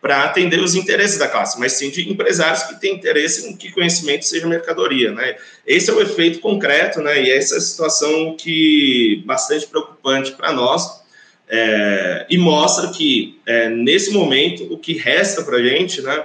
para 0.00 0.24
atender 0.24 0.60
os 0.60 0.74
interesses 0.74 1.18
da 1.18 1.28
classe, 1.28 1.60
mas 1.60 1.72
sim 1.72 1.90
de 1.90 2.10
empresários 2.10 2.62
que 2.62 2.80
têm 2.80 2.94
interesse 2.94 3.48
em 3.48 3.54
que 3.54 3.70
conhecimento 3.70 4.24
seja 4.26 4.46
mercadoria, 4.46 5.10
né? 5.10 5.36
Esse 5.66 5.88
é 5.88 5.94
o 5.94 6.00
efeito 6.00 6.40
concreto, 6.40 7.00
né? 7.00 7.22
E 7.22 7.30
essa 7.30 7.54
é 7.54 7.58
a 7.58 7.60
situação 7.60 8.34
que 8.36 9.22
bastante 9.24 9.66
preocupante 9.66 10.32
para 10.32 10.52
nós, 10.52 11.02
é, 11.48 12.26
e 12.28 12.36
mostra 12.36 12.88
que, 12.88 13.40
é, 13.46 13.68
nesse 13.68 14.10
momento, 14.10 14.70
o 14.72 14.78
que 14.78 14.92
resta 14.92 15.42
para 15.42 15.56
a 15.56 15.62
gente 15.62 16.02
né, 16.02 16.24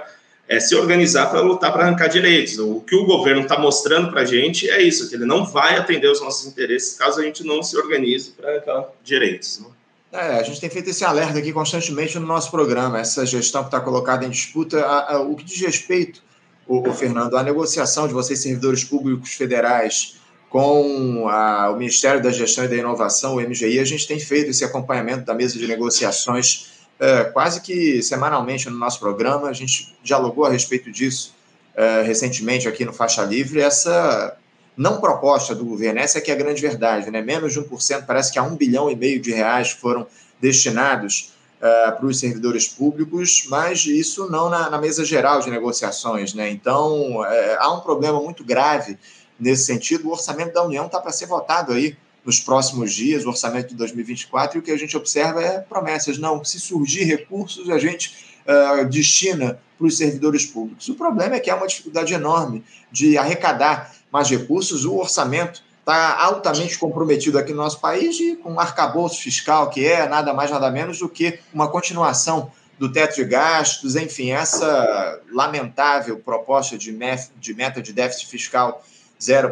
é 0.50 0.58
se 0.58 0.74
organizar 0.74 1.30
para 1.30 1.40
lutar 1.40 1.72
para 1.72 1.84
arrancar 1.84 2.08
direitos. 2.08 2.58
O 2.58 2.80
que 2.80 2.96
o 2.96 3.06
governo 3.06 3.42
está 3.42 3.56
mostrando 3.56 4.10
para 4.10 4.22
a 4.22 4.24
gente 4.24 4.68
é 4.68 4.82
isso, 4.82 5.08
que 5.08 5.14
ele 5.14 5.24
não 5.24 5.46
vai 5.46 5.76
atender 5.76 6.10
os 6.10 6.20
nossos 6.20 6.44
interesses 6.44 6.98
caso 6.98 7.20
a 7.20 7.22
gente 7.22 7.44
não 7.44 7.62
se 7.62 7.76
organize 7.76 8.32
para 8.32 8.50
arrancar 8.50 8.88
direitos. 9.04 9.60
Né? 9.60 9.66
É, 10.12 10.40
a 10.40 10.42
gente 10.42 10.60
tem 10.60 10.68
feito 10.68 10.90
esse 10.90 11.04
alerta 11.04 11.38
aqui 11.38 11.52
constantemente 11.52 12.18
no 12.18 12.26
nosso 12.26 12.50
programa, 12.50 12.98
essa 12.98 13.24
gestão 13.24 13.62
que 13.62 13.68
está 13.68 13.80
colocada 13.80 14.26
em 14.26 14.30
disputa, 14.30 14.84
a, 14.84 15.14
a, 15.14 15.20
o 15.20 15.36
que 15.36 15.44
diz 15.44 15.60
respeito, 15.60 16.20
o, 16.66 16.80
o 16.80 16.92
Fernando, 16.92 17.36
à 17.36 17.44
negociação 17.44 18.08
de 18.08 18.12
vocês, 18.12 18.42
servidores 18.42 18.82
públicos 18.82 19.32
federais, 19.34 20.16
com 20.48 21.28
a, 21.28 21.70
o 21.70 21.76
Ministério 21.76 22.20
da 22.20 22.32
Gestão 22.32 22.64
e 22.64 22.68
da 22.68 22.74
Inovação, 22.74 23.36
o 23.36 23.40
MGI, 23.40 23.78
a 23.78 23.84
gente 23.84 24.04
tem 24.04 24.18
feito 24.18 24.50
esse 24.50 24.64
acompanhamento 24.64 25.24
da 25.24 25.32
mesa 25.32 25.56
de 25.56 25.68
negociações 25.68 26.69
é, 27.00 27.24
quase 27.24 27.62
que 27.62 28.02
semanalmente 28.02 28.68
no 28.68 28.76
nosso 28.76 29.00
programa. 29.00 29.48
A 29.48 29.52
gente 29.54 29.96
dialogou 30.02 30.44
a 30.44 30.50
respeito 30.50 30.92
disso 30.92 31.34
é, 31.74 32.02
recentemente 32.02 32.68
aqui 32.68 32.84
no 32.84 32.92
Faixa 32.92 33.22
Livre. 33.24 33.60
Essa 33.60 34.36
não 34.76 35.00
proposta 35.00 35.54
do 35.54 35.64
governo, 35.64 35.98
essa 35.98 36.18
é 36.18 36.20
que 36.20 36.30
é 36.30 36.34
a 36.34 36.36
grande 36.36 36.60
verdade, 36.60 37.10
né? 37.10 37.20
menos 37.20 37.52
de 37.52 37.60
1%, 37.60 38.06
parece 38.06 38.32
que 38.32 38.38
há 38.38 38.42
um 38.42 38.56
bilhão 38.56 38.90
e 38.90 38.96
meio 38.96 39.20
de 39.20 39.32
reais 39.32 39.70
foram 39.70 40.06
destinados 40.40 41.34
uh, 41.58 41.96
para 41.96 42.06
os 42.06 42.18
servidores 42.18 42.68
públicos, 42.68 43.46
mas 43.48 43.84
isso 43.84 44.30
não 44.30 44.48
na, 44.48 44.70
na 44.70 44.78
mesa 44.78 45.04
geral 45.04 45.40
de 45.40 45.50
negociações. 45.50 46.32
Né? 46.32 46.48
Então, 46.50 47.18
uh, 47.18 47.26
há 47.58 47.72
um 47.72 47.80
problema 47.80 48.20
muito 48.20 48.42
grave 48.42 48.98
nesse 49.38 49.64
sentido. 49.64 50.08
O 50.08 50.12
orçamento 50.12 50.54
da 50.54 50.64
União 50.64 50.86
está 50.86 50.98
para 50.98 51.12
ser 51.12 51.26
votado 51.26 51.72
aí 51.72 51.96
nos 52.24 52.40
próximos 52.40 52.92
dias, 52.92 53.24
o 53.24 53.28
orçamento 53.28 53.68
de 53.68 53.74
2024, 53.76 54.58
e 54.58 54.60
o 54.60 54.62
que 54.62 54.70
a 54.70 54.76
gente 54.76 54.96
observa 54.96 55.42
é 55.42 55.60
promessas. 55.60 56.18
Não, 56.18 56.44
se 56.44 56.60
surgir 56.60 57.04
recursos, 57.04 57.70
a 57.70 57.78
gente 57.78 58.36
uh, 58.46 58.84
destina 58.86 59.58
para 59.78 59.86
os 59.86 59.96
servidores 59.96 60.44
públicos. 60.44 60.88
O 60.88 60.94
problema 60.94 61.36
é 61.36 61.40
que 61.40 61.50
há 61.50 61.56
uma 61.56 61.66
dificuldade 61.66 62.12
enorme 62.12 62.62
de 62.92 63.16
arrecadar 63.16 63.94
mais 64.12 64.28
recursos, 64.28 64.84
o 64.84 64.96
orçamento 64.96 65.62
está 65.80 66.22
altamente 66.22 66.78
comprometido 66.78 67.38
aqui 67.38 67.52
no 67.52 67.58
nosso 67.58 67.80
país 67.80 68.18
e 68.20 68.36
com 68.36 68.52
um 68.52 68.60
arcabouço 68.60 69.20
fiscal, 69.20 69.70
que 69.70 69.86
é 69.86 70.06
nada 70.06 70.34
mais, 70.34 70.50
nada 70.50 70.70
menos 70.70 70.98
do 70.98 71.08
que 71.08 71.40
uma 71.52 71.68
continuação 71.68 72.52
do 72.78 72.90
teto 72.90 73.16
de 73.16 73.24
gastos, 73.24 73.96
enfim, 73.96 74.30
essa 74.30 75.20
lamentável 75.30 76.18
proposta 76.18 76.78
de, 76.78 76.92
meta 76.92 77.82
de 77.82 77.92
déficit 77.92 78.26
fiscal 78.26 78.84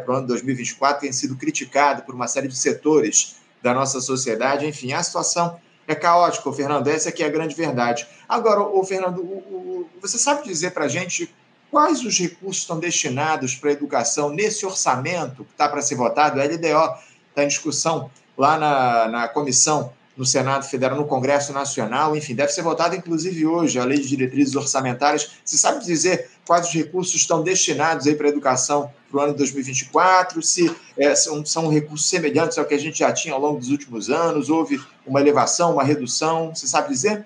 para 0.05 0.15
o 0.15 0.17
ano 0.17 0.27
2024 0.27 1.03
tem 1.03 1.13
sido 1.13 1.37
criticado 1.37 2.03
por 2.03 2.15
uma 2.15 2.27
série 2.27 2.49
de 2.49 2.57
setores 2.57 3.37
da 3.63 3.75
nossa 3.75 4.01
sociedade. 4.01 4.67
Enfim, 4.67 4.93
a 4.93 5.03
situação 5.03 5.59
é 5.87 5.95
caótica, 5.95 6.53
Fernando. 6.53 6.89
Essa 6.89 7.11
aqui 7.11 7.23
é 7.23 7.27
a 7.27 7.31
grande 7.31 7.55
verdade. 7.55 8.07
Agora, 8.29 8.61
o 8.61 8.85
Fernando, 8.85 9.21
o, 9.21 9.37
o, 9.37 9.91
você 10.01 10.19
sabe 10.19 10.47
dizer 10.47 10.71
para 10.73 10.85
a 10.85 10.89
gente 10.89 11.35
quais 11.71 12.05
os 12.05 12.19
recursos 12.19 12.63
estão 12.63 12.79
destinados 12.79 13.55
para 13.55 13.71
a 13.71 13.73
educação 13.73 14.31
nesse 14.31 14.65
orçamento 14.65 15.45
que 15.45 15.53
está 15.53 15.69
para 15.69 15.83
ser 15.83 15.97
votado? 15.97 16.41
A 16.41 16.45
LDO 16.45 16.99
está 17.31 17.45
em 17.45 17.49
discussão 17.49 18.11
lá 18.37 18.59
na, 18.59 19.09
na 19.09 19.29
comissão 19.29 19.93
no 20.19 20.27
Senado 20.27 20.67
Federal, 20.67 20.99
no 20.99 21.07
Congresso 21.07 21.53
Nacional, 21.53 22.17
enfim, 22.17 22.35
deve 22.35 22.51
ser 22.51 22.63
votada 22.63 22.97
inclusive 22.97 23.47
hoje 23.47 23.79
a 23.79 23.85
Lei 23.85 23.99
de 23.99 24.09
Diretrizes 24.09 24.57
Orçamentárias. 24.57 25.31
Você 25.45 25.57
sabe 25.57 25.85
dizer 25.85 26.29
quais 26.45 26.67
os 26.67 26.75
recursos 26.75 27.15
estão 27.15 27.41
destinados 27.41 28.05
aí 28.09 28.17
para 28.17 28.27
a 28.27 28.31
educação 28.31 28.91
para 29.09 29.21
o 29.21 29.23
ano 29.23 29.33
de 29.33 29.39
2024? 29.39 30.43
Se 30.43 30.75
é, 30.99 31.15
são, 31.15 31.47
são 31.47 31.69
recursos 31.69 32.09
semelhantes 32.09 32.59
ao 32.59 32.65
que 32.65 32.75
a 32.75 32.79
gente 32.79 32.99
já 32.99 33.13
tinha 33.13 33.33
ao 33.33 33.41
longo 33.41 33.61
dos 33.61 33.69
últimos 33.69 34.11
anos? 34.11 34.51
Houve 34.51 34.81
uma 35.07 35.21
elevação, 35.21 35.75
uma 35.75 35.85
redução? 35.85 36.53
Você 36.53 36.67
sabe 36.67 36.89
dizer? 36.89 37.25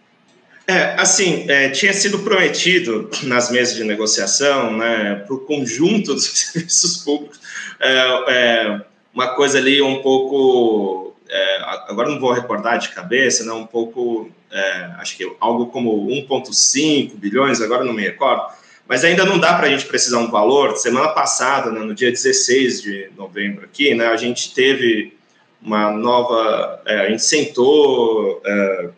É, 0.66 0.94
assim, 1.00 1.50
é, 1.50 1.70
tinha 1.70 1.94
sido 1.94 2.18
prometido 2.18 3.11
nas 3.22 3.50
mesas 3.50 3.75
de 3.75 3.84
negociação, 3.84 4.76
né, 4.76 5.16
para 5.26 5.34
o 5.34 5.40
conjunto 5.40 6.14
dos 6.14 6.26
serviços 6.52 6.99
públicos, 6.99 7.40
é, 7.80 8.25
é, 8.28 8.80
uma 9.14 9.34
coisa 9.34 9.58
ali 9.58 9.82
um 9.82 10.02
pouco 10.02 11.01
é, 11.32 11.62
agora 11.88 12.10
não 12.10 12.20
vou 12.20 12.32
recordar 12.32 12.78
de 12.78 12.90
cabeça, 12.90 13.42
né, 13.44 13.52
um 13.52 13.66
pouco, 13.66 14.30
é, 14.50 14.90
acho 14.98 15.16
que 15.16 15.34
algo 15.40 15.66
como 15.68 16.06
1,5 16.08 17.14
bilhões, 17.16 17.62
agora 17.62 17.82
não 17.82 17.94
me 17.94 18.02
recordo, 18.02 18.44
mas 18.86 19.02
ainda 19.02 19.24
não 19.24 19.38
dá 19.38 19.54
para 19.54 19.66
a 19.66 19.70
gente 19.70 19.86
precisar 19.86 20.18
um 20.18 20.30
valor. 20.30 20.76
Semana 20.76 21.08
passada, 21.08 21.70
né, 21.70 21.80
no 21.80 21.94
dia 21.94 22.10
16 22.10 22.82
de 22.82 23.10
novembro 23.16 23.64
aqui, 23.64 23.94
né, 23.94 24.08
a 24.08 24.16
gente 24.16 24.52
teve 24.52 25.16
uma 25.62 25.90
nova, 25.90 26.82
é, 26.84 27.00
a 27.00 27.08
gente 27.08 27.22
sentou 27.22 28.42
é, 28.44 28.88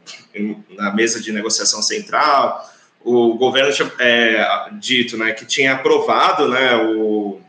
na 0.71 0.93
mesa 0.93 1.21
de 1.21 1.31
negociação 1.31 1.83
central, 1.83 2.69
o 3.05 3.35
governo 3.35 3.73
tinha 3.73 3.93
é, 4.01 4.71
dito 4.73 5.17
né, 5.17 5.33
que 5.33 5.45
tinha 5.45 5.75
aprovado 5.75 6.49
né, 6.49 6.75
o, 6.77 7.41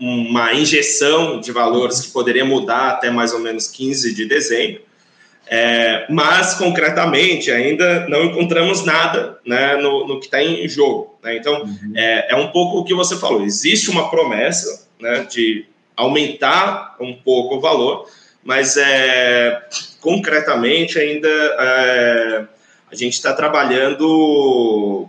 uma 0.00 0.54
injeção 0.54 1.40
de 1.40 1.50
valores 1.50 2.00
que 2.00 2.10
poderia 2.10 2.44
mudar 2.44 2.90
até 2.90 3.10
mais 3.10 3.32
ou 3.32 3.40
menos 3.40 3.66
15 3.68 4.14
de 4.14 4.26
dezembro, 4.26 4.82
é, 5.50 6.06
mas 6.10 6.54
concretamente 6.54 7.50
ainda 7.50 8.06
não 8.08 8.24
encontramos 8.26 8.84
nada 8.84 9.38
né, 9.46 9.76
no, 9.76 10.06
no, 10.06 10.20
que 10.20 10.26
está 10.26 10.42
em 10.42 10.68
jogo. 10.68 11.18
Né? 11.22 11.36
Então 11.36 11.62
uhum. 11.62 11.92
é, 11.96 12.32
é, 12.32 12.36
um 12.36 12.48
pouco 12.48 12.78
o 12.78 12.84
que 12.84 12.94
você 12.94 13.16
falou: 13.16 13.42
existe 13.42 13.90
uma 13.90 14.10
promessa 14.10 14.86
né, 15.00 15.26
de 15.28 15.64
aumentar 15.96 16.96
um 17.00 17.14
pouco 17.14 17.56
o 17.56 17.60
valor, 17.60 18.06
mas 18.44 18.76
é, 18.76 19.62
concretamente 20.00 20.98
ainda 20.98 21.28
é, 21.28 22.44
a 22.90 22.94
gente 22.94 23.14
está 23.14 23.32
trabalhando 23.32 25.08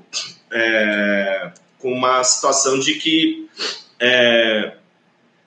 é, 0.51 1.51
com 1.79 1.91
uma 1.91 2.24
situação 2.24 2.79
de 2.79 2.96
que 2.96 3.50
é, 4.00 4.72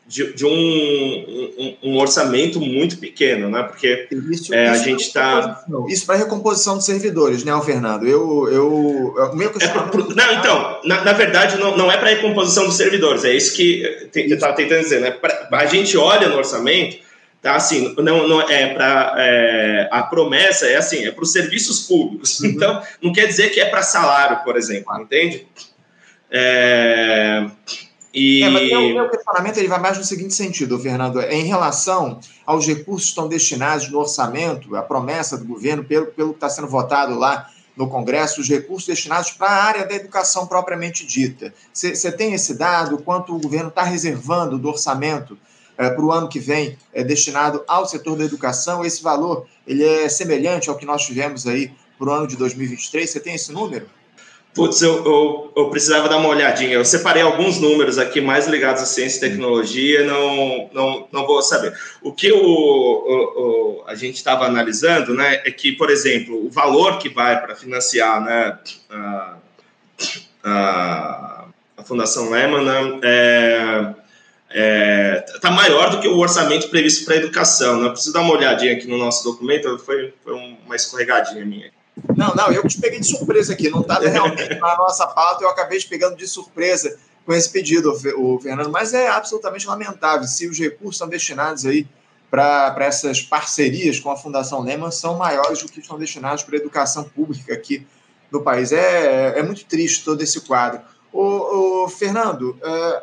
de, 0.07 0.35
de 0.35 0.45
um, 0.45 0.51
um, 0.51 1.77
um, 1.83 1.99
orçamento 1.99 2.61
muito 2.61 2.99
pequeno, 2.99 3.49
né? 3.49 3.63
Porque 3.63 4.09
isso, 4.31 4.53
é, 4.53 4.65
isso 4.65 4.75
a 4.75 4.85
gente 4.85 5.01
está. 5.01 5.65
Isso 5.89 6.05
para 6.05 6.17
recomposição 6.17 6.77
de 6.77 6.85
servidores, 6.85 7.45
né, 7.45 7.53
Fernando? 7.65 8.07
Eu. 8.07 8.49
eu, 8.51 9.15
o 9.33 9.37
meu 9.37 9.51
é 9.59 9.69
pro, 9.69 10.15
não, 10.15 10.35
então, 10.35 10.81
na, 10.85 11.05
na 11.05 11.13
verdade, 11.13 11.57
não, 11.57 11.77
não 11.77 11.91
é 11.91 11.97
para 11.97 12.11
recomposição 12.11 12.67
dos 12.67 12.77
servidores, 12.77 13.25
é 13.25 13.33
isso 13.33 13.55
que 13.55 14.09
eu 14.15 14.35
estava 14.35 14.55
tentando 14.55 14.81
dizer, 14.81 15.01
né? 15.01 15.13
Pra, 15.13 15.49
a 15.53 15.67
gente 15.67 15.97
olha 15.97 16.29
no 16.29 16.37
orçamento. 16.37 17.13
Tá, 17.41 17.57
assim, 17.57 17.93
não, 17.99 18.29
não 18.29 18.41
é 18.41 18.73
para 18.73 19.17
é, 19.19 19.89
a 19.91 20.05
promessa 20.05 20.67
é 20.67 20.77
assim, 20.77 21.05
é 21.05 21.11
para 21.11 21.25
os 21.25 21.33
serviços 21.33 21.89
públicos. 21.89 22.39
Uhum. 22.39 22.51
Então, 22.51 22.83
não 23.03 23.13
quer 23.13 23.27
dizer 23.27 23.51
que 23.51 23.59
é 23.59 23.65
para 23.65 23.83
salário, 23.83 24.45
por 24.45 24.57
exemplo, 24.57 24.97
entende? 25.01 25.45
É, 26.31 27.45
e... 28.13 28.43
É, 28.43 28.51
mas 28.51 28.71
o 28.71 28.95
meu 28.95 29.09
questionamento 29.09 29.57
ele 29.57 29.69
vai 29.69 29.81
mais 29.81 29.97
no 29.97 30.05
seguinte 30.05 30.35
sentido, 30.35 30.79
Fernando, 30.79 31.21
é 31.21 31.35
em 31.35 31.45
relação 31.45 32.21
aos 32.45 32.67
recursos 32.67 33.05
que 33.05 33.11
estão 33.11 33.29
destinados 33.29 33.89
no 33.89 33.99
orçamento, 33.99 34.77
a 34.77 34.83
promessa 34.83 35.39
do 35.39 35.45
governo, 35.45 35.83
pelo, 35.83 36.07
pelo 36.07 36.31
que 36.31 36.37
está 36.37 36.49
sendo 36.49 36.69
votado 36.69 37.19
lá 37.19 37.49
no 37.77 37.89
Congresso, 37.89 38.41
os 38.41 38.49
recursos 38.49 38.87
destinados 38.87 39.31
para 39.31 39.49
a 39.49 39.65
área 39.65 39.87
da 39.87 39.95
educação 39.95 40.47
propriamente 40.47 41.07
dita. 41.07 41.55
Você 41.73 42.13
tem 42.13 42.35
esse 42.35 42.55
dado, 42.55 42.99
quanto 42.99 43.35
o 43.35 43.41
governo 43.41 43.69
está 43.69 43.83
reservando 43.83 44.59
do 44.59 44.69
orçamento 44.69 45.39
é, 45.79 45.89
para 45.89 46.05
o 46.05 46.13
ano 46.13 46.29
que 46.29 46.39
vem 46.39 46.77
é, 46.93 47.03
destinado 47.03 47.65
ao 47.67 47.87
setor 47.87 48.17
da 48.17 48.25
educação? 48.25 48.85
Esse 48.85 49.03
valor 49.03 49.47
ele 49.67 49.85
é 49.85 50.09
semelhante 50.09 50.69
ao 50.69 50.77
que 50.77 50.85
nós 50.85 51.07
tivemos 51.07 51.47
aí 51.47 51.73
para 51.99 52.11
o 52.11 52.13
ano 52.13 52.27
de 52.27 52.37
2023? 52.37 53.09
Você 53.09 53.21
tem 53.21 53.35
esse 53.35 53.53
número? 53.53 53.87
Putz, 54.55 54.83
eu, 54.83 55.03
eu, 55.05 55.53
eu, 55.57 55.71
precisava 55.71 56.11
dar 56.11 56.19
uma 56.19 56.29
olhadinha. 56.29 56.75
Eu 56.75 56.85
separei 56.85 57.23
alguns 57.23 57.59
números 57.59 57.97
aqui 57.97 58.21
mais 58.21 58.47
ligados 58.47 58.83
à 58.83 58.87
ciência 58.87 59.17
e 59.17 59.31
tecnologia, 59.31 60.05
não, 60.05 60.69
não, 60.75 61.09
não 61.11 61.27
vou 61.27 61.41
saber. 61.43 61.75
O 62.03 62.13
que 62.13 62.31
o, 62.31 62.39
o, 62.39 63.81
o 63.81 63.85
a 63.87 63.95
gente 63.95 64.17
estava 64.17 64.45
analisando 64.45 65.15
né, 65.15 65.41
é 65.45 65.51
que, 65.51 65.73
por 65.73 65.91
exemplo, 65.91 66.47
o 66.47 66.51
valor 66.51 66.99
que 66.99 67.09
vai 67.09 67.41
para 67.41 67.57
financiar 67.57 68.23
né, 68.23 68.59
a, 68.91 69.37
a, 70.45 71.45
a 71.79 71.85
Fundação 71.85 72.31
Lehman 72.31 72.63
né, 72.63 73.01
é, 73.03 73.95
é, 74.51 75.25
tá 75.41 75.51
maior 75.51 75.91
do 75.91 76.01
que 76.01 76.09
o 76.09 76.19
orçamento 76.19 76.69
previsto 76.69 77.07
para 77.07 77.15
a 77.15 77.19
educação. 77.19 77.81
Né? 77.81 77.87
Eu 77.87 77.93
preciso 77.93 78.13
dar 78.13 78.21
uma 78.21 78.35
olhadinha 78.35 78.75
aqui 78.75 78.87
no 78.87 78.99
nosso 78.99 79.25
documento, 79.25 79.79
foi, 79.79 80.13
foi 80.23 80.35
uma 80.35 80.77
escorregadinha 80.77 81.45
minha. 81.45 81.71
Não, 82.17 82.35
não, 82.35 82.51
eu 82.51 82.67
te 82.67 82.81
peguei 82.81 83.01
de 83.01 83.07
surpresa 83.07 83.53
aqui, 83.53 83.69
não 83.69 83.83
estava 83.83 84.09
realmente 84.09 84.55
na 84.55 84.77
nossa 84.77 85.07
pauta, 85.07 85.45
eu 85.45 85.49
acabei 85.49 85.79
te 85.79 85.87
pegando 85.87 86.17
de 86.17 86.27
surpresa 86.27 86.99
com 87.25 87.33
esse 87.33 87.51
pedido, 87.51 87.93
o 88.17 88.41
Fernando, 88.41 88.71
mas 88.71 88.95
é 88.95 89.09
absolutamente 89.09 89.67
lamentável 89.67 90.27
se 90.27 90.49
os 90.49 90.59
recursos 90.59 90.97
são 90.97 91.09
destinados 91.09 91.67
aí 91.67 91.87
para 92.31 92.75
essas 92.79 93.21
parcerias 93.21 94.01
com 94.01 94.11
a 94.11 94.17
Fundação 94.17 94.63
Lehman 94.63 94.91
são 94.91 95.19
maiores 95.19 95.63
do 95.63 95.69
que 95.69 95.81
estão 95.81 95.99
destinados 95.99 96.43
para 96.43 96.57
a 96.57 96.59
educação 96.59 97.05
pública 97.05 97.53
aqui 97.53 97.87
no 98.31 98.43
país. 98.43 98.73
É, 98.73 99.39
é 99.39 99.43
muito 99.43 99.67
triste 99.67 100.03
todo 100.03 100.23
esse 100.23 100.41
quadro. 100.41 100.81
O, 101.13 101.87
Fernando, 101.91 102.59
uh, 102.63 103.03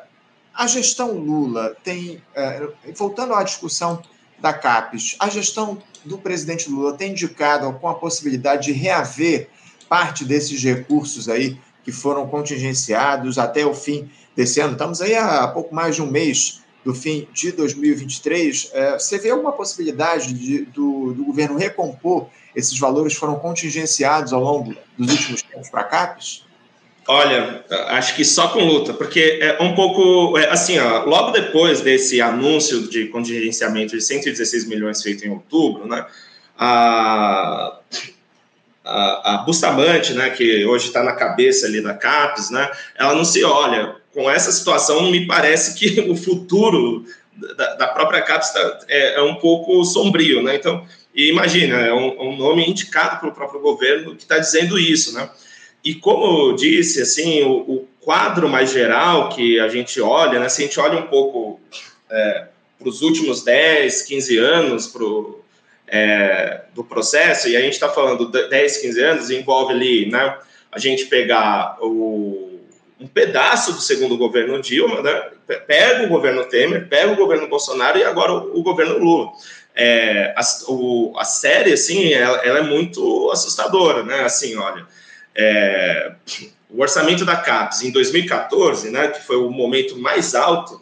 a 0.51 0.65
gestão 0.65 1.12
Lula 1.12 1.77
tem, 1.84 2.24
uh, 2.36 2.74
voltando 2.96 3.36
à 3.36 3.43
discussão 3.43 4.01
da 4.39 4.51
CAPES, 4.51 5.15
a 5.19 5.29
gestão 5.29 5.79
do 6.06 6.18
presidente 6.18 6.70
Lula 6.70 6.94
tem 6.94 7.12
indicado 7.12 7.72
com 7.74 7.88
a 7.88 7.96
possibilidade 7.96 8.65
de 8.65 8.72
reaver 8.72 9.50
parte 9.88 10.24
desses 10.24 10.63
recursos 10.63 11.27
aí 11.27 11.58
que 11.84 11.91
foram 11.91 12.27
contingenciados 12.27 13.38
até 13.38 13.65
o 13.65 13.74
fim 13.74 14.10
desse 14.36 14.60
ano. 14.60 14.74
Estamos 14.74 15.01
aí 15.01 15.15
há 15.15 15.48
pouco 15.48 15.74
mais 15.74 15.96
de 15.96 16.01
um 16.01 16.10
mês 16.10 16.62
do 16.84 16.94
fim 16.94 17.27
de 17.34 17.51
2023. 17.51 18.72
É, 18.74 18.94
você 18.94 19.18
vê 19.18 19.32
alguma 19.32 19.51
possibilidade 19.51 20.34
de, 20.34 20.65
do, 20.65 21.13
do 21.13 21.25
governo 21.25 21.58
recompor 21.58 22.27
esses 22.56 22.77
valores 22.77 23.13
que 23.13 23.20
foram 23.20 23.36
contingenciados 23.36 24.34
ao 24.34 24.41
longo 24.41 24.75
dos 24.98 25.12
últimos 25.12 25.41
tempos 25.41 25.70
para 25.70 25.84
CAPES? 25.84 26.46
Olha, 27.11 27.65
acho 27.87 28.15
que 28.15 28.24
só 28.24 28.50
com 28.50 28.63
luta, 28.63 28.93
porque 28.93 29.39
é 29.41 29.57
um 29.63 29.74
pouco 29.74 30.37
é, 30.37 30.48
assim, 30.51 30.77
ó, 30.77 31.05
logo 31.05 31.31
depois 31.31 31.81
desse 31.81 32.22
anúncio 32.22 32.87
de 32.87 33.07
contingenciamento 33.07 33.98
de 33.98 34.03
116 34.03 34.67
milhões 34.67 35.01
feito 35.01 35.25
em 35.25 35.31
outubro, 35.31 35.87
né, 35.87 36.05
a, 36.55 37.79
a, 38.85 39.33
a 39.33 39.37
Bustamante, 39.39 40.13
né, 40.13 40.29
que 40.29 40.63
hoje 40.65 40.85
está 40.85 41.01
na 41.01 41.13
cabeça 41.13 41.65
ali 41.65 41.81
da 41.81 41.95
CAPES, 41.95 42.51
né, 42.51 42.69
ela 42.95 43.15
não 43.15 43.25
se 43.25 43.43
olha, 43.43 43.95
com 44.13 44.29
essa 44.29 44.51
situação 44.51 45.09
me 45.09 45.25
parece 45.25 45.79
que 45.79 46.01
o 46.11 46.15
futuro 46.15 47.03
da, 47.57 47.74
da 47.74 47.87
própria 47.87 48.22
CAPES 48.22 48.53
tá, 48.53 48.79
é, 48.87 49.15
é, 49.15 49.22
um 49.24 49.33
pouco 49.33 49.83
sombrio, 49.83 50.43
né, 50.43 50.57
então, 50.57 50.85
imagina, 51.15 51.75
é 51.75 51.91
um, 51.91 52.29
um 52.29 52.37
nome 52.37 52.69
indicado 52.69 53.19
pelo 53.19 53.31
próprio 53.31 53.59
governo 53.59 54.15
que 54.15 54.22
está 54.22 54.37
dizendo 54.37 54.77
isso, 54.77 55.15
né, 55.15 55.27
e 55.83 55.96
como 55.96 56.50
eu 56.50 56.55
disse, 56.55 57.01
assim, 57.01 57.44
o, 57.44 57.59
o, 57.59 57.89
quadro 58.01 58.50
mais 58.50 58.72
geral 58.72 59.29
que 59.29 59.59
a 59.59 59.68
gente 59.68 60.01
olha, 60.01 60.39
né, 60.39 60.50
se 60.50 60.63
a 60.63 60.65
gente 60.65 60.79
olha 60.79 60.98
um 60.98 61.07
pouco 61.07 61.59
é, 62.09 62.46
para 62.77 62.89
os 62.89 63.01
últimos 63.01 63.44
10, 63.44 64.01
15 64.01 64.37
anos 64.37 64.87
pro, 64.87 65.44
é, 65.87 66.61
do 66.74 66.83
processo, 66.83 67.48
e 67.48 67.55
a 67.55 67.61
gente 67.61 67.74
está 67.74 67.87
falando 67.87 68.31
de 68.31 68.50
10, 68.50 68.77
15 68.77 69.01
anos, 69.01 69.29
envolve 69.29 69.74
ali, 69.74 70.09
né, 70.09 70.37
a 70.72 70.79
gente 70.79 71.05
pegar 71.05 71.77
o, 71.81 72.59
um 73.00 73.07
pedaço 73.07 73.74
do 73.74 73.81
segundo 73.81 74.18
governo 74.18 74.59
Dilma, 74.59 75.03
né, 75.03 75.29
pega 75.68 76.05
o 76.05 76.09
governo 76.09 76.46
Temer, 76.46 76.87
pega 76.87 77.11
o 77.11 77.18
governo 77.18 77.48
Bolsonaro 77.48 78.00
e 78.00 78.03
agora 78.03 78.33
o, 78.33 78.59
o 78.59 78.63
governo 78.63 78.98
Lula. 78.98 79.31
É, 79.75 80.33
a, 80.35 80.42
o, 80.68 81.13
a 81.18 81.24
série, 81.24 81.74
assim, 81.74 82.11
ela, 82.11 82.37
ela 82.39 82.59
é 82.59 82.63
muito 82.63 83.29
assustadora, 83.31 84.03
né, 84.03 84.22
assim, 84.22 84.55
olha 84.55 84.85
é, 85.35 86.11
o 86.70 86.81
orçamento 86.81 87.25
da 87.25 87.35
CAPES 87.35 87.83
em 87.83 87.92
2014, 87.92 88.89
né, 88.92 89.07
que 89.07 89.25
foi 89.25 89.37
o 89.37 89.50
momento 89.50 89.98
mais 89.98 90.35
alto, 90.35 90.81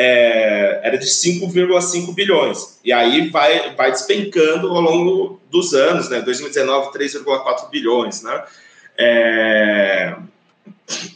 é, 0.00 0.80
era 0.84 0.96
de 0.96 1.06
5,5 1.06 2.14
bilhões. 2.14 2.78
E 2.84 2.92
aí 2.92 3.28
vai, 3.30 3.74
vai 3.74 3.90
despencando 3.90 4.68
ao 4.68 4.80
longo 4.80 5.40
dos 5.50 5.74
anos, 5.74 6.08
né? 6.08 6.20
2019, 6.20 6.96
3,4 6.96 7.68
bilhões, 7.68 8.22
né? 8.22 8.44
É, 8.96 10.14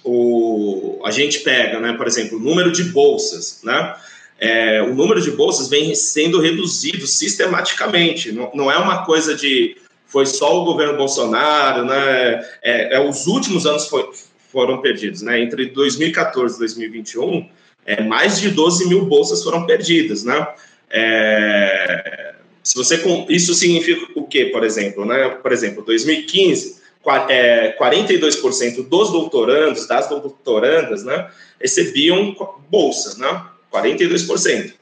o, 0.03 1.01
a 1.05 1.13
gente 1.13 1.41
pega, 1.41 1.79
né, 1.79 1.93
por 1.93 2.09
exemplo, 2.09 2.39
o 2.39 2.41
número 2.41 2.73
de 2.73 2.85
bolsas, 2.85 3.61
né? 3.63 3.95
É, 4.41 4.83
o 4.83 4.93
número 4.93 5.21
de 5.21 5.31
bolsas 5.31 5.69
vem 5.69 5.95
sendo 5.95 6.41
reduzido 6.41 7.07
sistematicamente. 7.07 8.33
Não, 8.33 8.51
não 8.53 8.73
é 8.73 8.77
uma 8.79 9.05
coisa 9.05 9.37
de 9.37 9.77
foi 10.13 10.27
só 10.27 10.61
o 10.61 10.65
governo 10.67 10.99
Bolsonaro, 10.99 11.87
né? 11.87 12.47
É, 12.63 12.97
é 12.97 13.01
os 13.01 13.27
últimos 13.27 13.65
anos 13.65 13.89
foi, 13.89 14.11
foram 14.53 14.83
perdidos, 14.83 15.23
né? 15.23 15.41
Entre 15.41 15.67
2014 15.67 16.57
e 16.57 16.59
2021, 16.59 17.49
é, 17.87 18.03
mais 18.03 18.39
de 18.39 18.51
12 18.51 18.89
mil 18.89 19.07
bolsas 19.07 19.43
foram 19.43 19.65
perdidas, 19.65 20.23
né? 20.23 20.47
É, 20.91 22.35
se 22.63 22.77
você 22.77 23.03
isso 23.31 23.55
significa 23.55 24.07
o 24.15 24.27
quê, 24.27 24.45
por 24.45 24.63
exemplo, 24.63 25.07
né? 25.07 25.31
Por 25.31 25.51
exemplo, 25.51 25.83
2015 25.83 26.83
é, 27.29 27.75
42% 27.81 28.87
dos 28.87 29.11
doutorandos, 29.11 29.87
das 29.87 30.09
doutorandas, 30.09 31.03
né, 31.03 31.29
recebiam 31.61 32.37
bolsa, 32.71 33.19
né? 33.19 33.45
42%. 33.73 34.75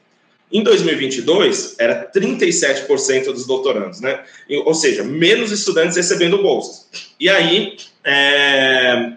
Em 0.51 0.63
2022, 0.63 1.75
era 1.79 2.11
37% 2.13 3.25
dos 3.25 3.47
doutorandos, 3.47 4.01
né? 4.01 4.23
Ou 4.65 4.73
seja, 4.73 5.03
menos 5.03 5.51
estudantes 5.51 5.95
recebendo 5.95 6.41
bolsas. 6.41 6.87
E 7.19 7.29
aí, 7.29 7.77
é... 8.03 9.13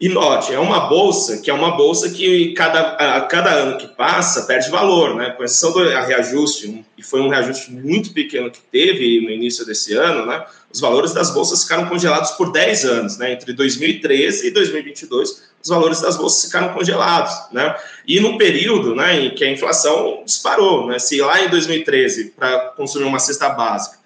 e 0.00 0.08
note, 0.08 0.54
é 0.54 0.58
uma 0.58 0.88
bolsa 0.88 1.36
que 1.38 1.50
é 1.50 1.52
uma 1.52 1.72
bolsa 1.76 2.08
que 2.08 2.54
cada, 2.54 3.16
a 3.16 3.20
cada 3.20 3.50
ano 3.50 3.76
que 3.76 3.86
passa 3.86 4.46
perde 4.46 4.70
valor, 4.70 5.14
né? 5.14 5.28
Com 5.32 5.44
exceção 5.44 5.72
do 5.72 5.80
reajuste, 5.80 6.82
e 6.96 7.02
foi 7.02 7.20
um 7.20 7.28
reajuste 7.28 7.70
muito 7.70 8.14
pequeno 8.14 8.50
que 8.50 8.60
teve 8.72 9.20
no 9.20 9.30
início 9.30 9.66
desse 9.66 9.92
ano, 9.92 10.24
né? 10.24 10.42
Os 10.72 10.80
valores 10.80 11.12
das 11.12 11.30
bolsas 11.34 11.64
ficaram 11.64 11.86
congelados 11.86 12.30
por 12.30 12.50
10 12.50 12.84
anos, 12.86 13.18
né? 13.18 13.32
Entre 13.32 13.52
2013 13.52 14.46
e 14.46 14.50
2022, 14.50 15.42
os 15.62 15.68
valores 15.68 16.00
das 16.00 16.16
bolsas 16.16 16.46
ficaram 16.46 16.72
congelados, 16.72 17.34
né? 17.52 17.76
E 18.06 18.20
no 18.20 18.38
período, 18.38 18.94
né, 18.94 19.20
em 19.20 19.34
que 19.34 19.44
a 19.44 19.50
inflação 19.50 20.22
disparou, 20.24 20.86
né? 20.86 20.98
Se 20.98 21.20
lá 21.20 21.44
em 21.44 21.50
2013 21.50 22.32
para 22.38 22.70
consumir 22.70 23.04
uma 23.04 23.18
cesta 23.18 23.50
básica 23.50 24.00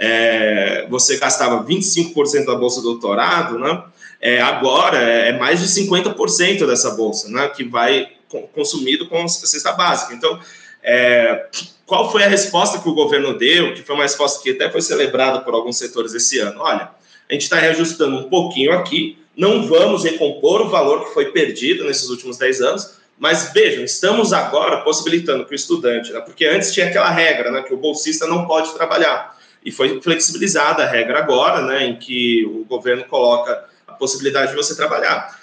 é, 0.00 0.86
você 0.88 1.18
gastava 1.18 1.62
25% 1.62 2.46
da 2.46 2.54
bolsa 2.54 2.80
do 2.80 2.92
doutorado, 2.92 3.58
né? 3.58 3.82
É, 4.20 4.40
agora 4.40 4.98
é 4.98 5.32
mais 5.38 5.60
de 5.60 5.66
50% 5.66 6.66
dessa 6.66 6.90
bolsa, 6.90 7.28
né? 7.28 7.48
Que 7.48 7.64
vai 7.64 8.08
consumido 8.52 9.08
com 9.08 9.22
a 9.22 9.28
cesta 9.28 9.72
básica. 9.72 10.14
Então 10.14 10.38
É, 10.82 11.46
qual 11.84 12.10
foi 12.10 12.24
a 12.24 12.28
resposta 12.28 12.78
que 12.78 12.88
o 12.88 12.94
governo 12.94 13.36
deu, 13.36 13.74
que 13.74 13.82
foi 13.82 13.94
uma 13.94 14.04
resposta 14.04 14.42
que 14.42 14.50
até 14.52 14.70
foi 14.70 14.80
celebrada 14.80 15.40
por 15.40 15.52
alguns 15.54 15.76
setores 15.76 16.14
esse 16.14 16.38
ano? 16.38 16.60
Olha, 16.60 16.90
a 17.28 17.32
gente 17.32 17.42
está 17.42 17.56
reajustando 17.56 18.16
um 18.16 18.28
pouquinho 18.30 18.72
aqui, 18.72 19.18
não 19.36 19.66
vamos 19.66 20.04
recompor 20.04 20.62
o 20.62 20.68
valor 20.70 21.04
que 21.04 21.14
foi 21.14 21.26
perdido 21.32 21.84
nesses 21.84 22.08
últimos 22.08 22.38
10 22.38 22.60
anos, 22.62 22.94
mas 23.18 23.52
vejam, 23.52 23.84
estamos 23.84 24.32
agora 24.32 24.78
possibilitando 24.78 25.44
que 25.44 25.52
o 25.52 25.54
estudante, 25.54 26.12
né, 26.12 26.20
porque 26.20 26.46
antes 26.46 26.72
tinha 26.72 26.86
aquela 26.86 27.10
regra, 27.10 27.50
né, 27.50 27.62
que 27.62 27.74
o 27.74 27.76
bolsista 27.76 28.26
não 28.26 28.46
pode 28.46 28.72
trabalhar, 28.72 29.36
e 29.62 29.70
foi 29.70 30.00
flexibilizada 30.00 30.84
a 30.84 30.86
regra 30.86 31.18
agora, 31.18 31.60
né, 31.60 31.86
em 31.86 31.96
que 31.96 32.46
o 32.46 32.64
governo 32.64 33.04
coloca 33.04 33.64
possibilidade 34.00 34.50
de 34.50 34.56
você 34.56 34.74
trabalhar. 34.74 35.38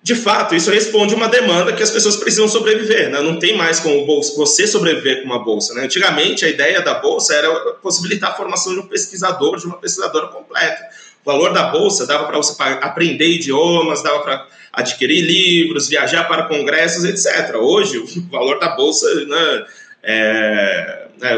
De 0.00 0.14
fato, 0.14 0.54
isso 0.54 0.70
responde 0.70 1.12
uma 1.14 1.28
demanda 1.28 1.72
que 1.72 1.82
as 1.82 1.90
pessoas 1.90 2.16
precisam 2.16 2.46
sobreviver, 2.46 3.10
né? 3.10 3.20
não 3.20 3.38
tem 3.38 3.56
mais 3.56 3.80
como 3.80 4.06
você 4.36 4.66
sobreviver 4.66 5.22
com 5.22 5.26
uma 5.26 5.42
bolsa. 5.42 5.74
Né? 5.74 5.82
Antigamente, 5.82 6.44
a 6.44 6.48
ideia 6.48 6.80
da 6.80 6.94
bolsa 6.94 7.34
era 7.34 7.52
possibilitar 7.82 8.30
a 8.30 8.34
formação 8.34 8.72
de 8.74 8.78
um 8.78 8.86
pesquisador, 8.86 9.58
de 9.58 9.66
uma 9.66 9.76
pesquisadora 9.76 10.28
completa. 10.28 10.88
O 11.24 11.30
valor 11.30 11.52
da 11.52 11.64
bolsa 11.64 12.06
dava 12.06 12.26
para 12.26 12.36
você 12.36 12.54
aprender 12.80 13.26
idiomas, 13.26 14.02
dava 14.02 14.20
para 14.20 14.46
adquirir 14.72 15.20
livros, 15.20 15.88
viajar 15.88 16.24
para 16.28 16.44
congressos, 16.44 17.04
etc. 17.04 17.56
Hoje, 17.56 17.98
o 17.98 18.06
valor 18.30 18.60
da 18.60 18.68
bolsa 18.76 19.12
né, 19.26 19.66
é, 20.02 21.08
é, 21.20 21.36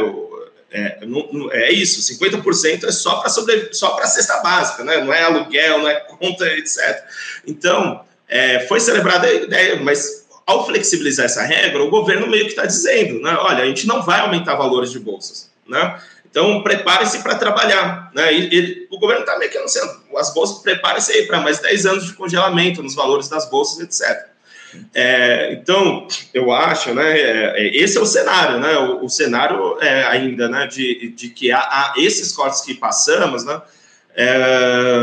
é, 0.72 0.98
é 1.52 1.72
isso, 1.72 2.00
50% 2.14 2.84
é 2.84 2.92
só 2.92 3.16
para 3.16 3.28
só 3.72 3.90
para 3.90 4.06
cesta 4.06 4.36
básica, 4.38 4.84
né? 4.84 5.02
não 5.02 5.12
é 5.12 5.22
aluguel, 5.22 5.78
não 5.80 5.88
é 5.88 6.00
conta, 6.00 6.46
etc. 6.46 7.04
Então, 7.46 8.04
é, 8.28 8.60
foi 8.60 8.78
celebrada 8.78 9.26
a 9.26 9.32
ideia, 9.32 9.80
mas 9.82 10.26
ao 10.46 10.66
flexibilizar 10.66 11.26
essa 11.26 11.42
regra, 11.42 11.82
o 11.82 11.90
governo 11.90 12.26
meio 12.26 12.44
que 12.44 12.50
está 12.50 12.66
dizendo, 12.66 13.20
né? 13.20 13.36
olha, 13.40 13.64
a 13.64 13.66
gente 13.66 13.86
não 13.86 14.02
vai 14.02 14.20
aumentar 14.20 14.54
valores 14.54 14.90
de 14.90 14.98
bolsas, 15.00 15.50
né? 15.68 16.00
Então, 16.30 16.62
prepare-se 16.62 17.24
para 17.24 17.34
trabalhar. 17.34 18.10
Né? 18.14 18.32
E, 18.32 18.86
o 18.88 18.98
governo 19.00 19.22
está 19.22 19.36
meio 19.36 19.50
que 19.50 19.58
anunciando, 19.58 20.00
as 20.16 20.32
bolsas, 20.32 20.62
prepare-se 20.62 21.12
aí 21.12 21.26
para 21.26 21.40
mais 21.40 21.58
10 21.58 21.86
anos 21.86 22.06
de 22.06 22.12
congelamento 22.12 22.82
nos 22.82 22.94
valores 22.94 23.28
das 23.28 23.50
bolsas, 23.50 23.80
etc. 23.80 24.29
É, 24.94 25.52
então, 25.52 26.06
eu 26.32 26.52
acho, 26.52 26.94
né, 26.94 27.18
é, 27.18 27.54
é, 27.56 27.76
esse 27.76 27.98
é 27.98 28.00
o 28.00 28.06
cenário, 28.06 28.60
né, 28.60 28.76
o, 28.78 29.04
o 29.04 29.08
cenário 29.08 29.76
é, 29.80 30.04
ainda, 30.04 30.48
né, 30.48 30.66
de, 30.66 31.08
de 31.08 31.28
que 31.28 31.50
há, 31.50 31.58
há, 31.58 31.94
esses 31.96 32.32
cortes 32.32 32.60
que 32.60 32.74
passamos, 32.74 33.44
né, 33.44 33.60
é, 34.14 35.00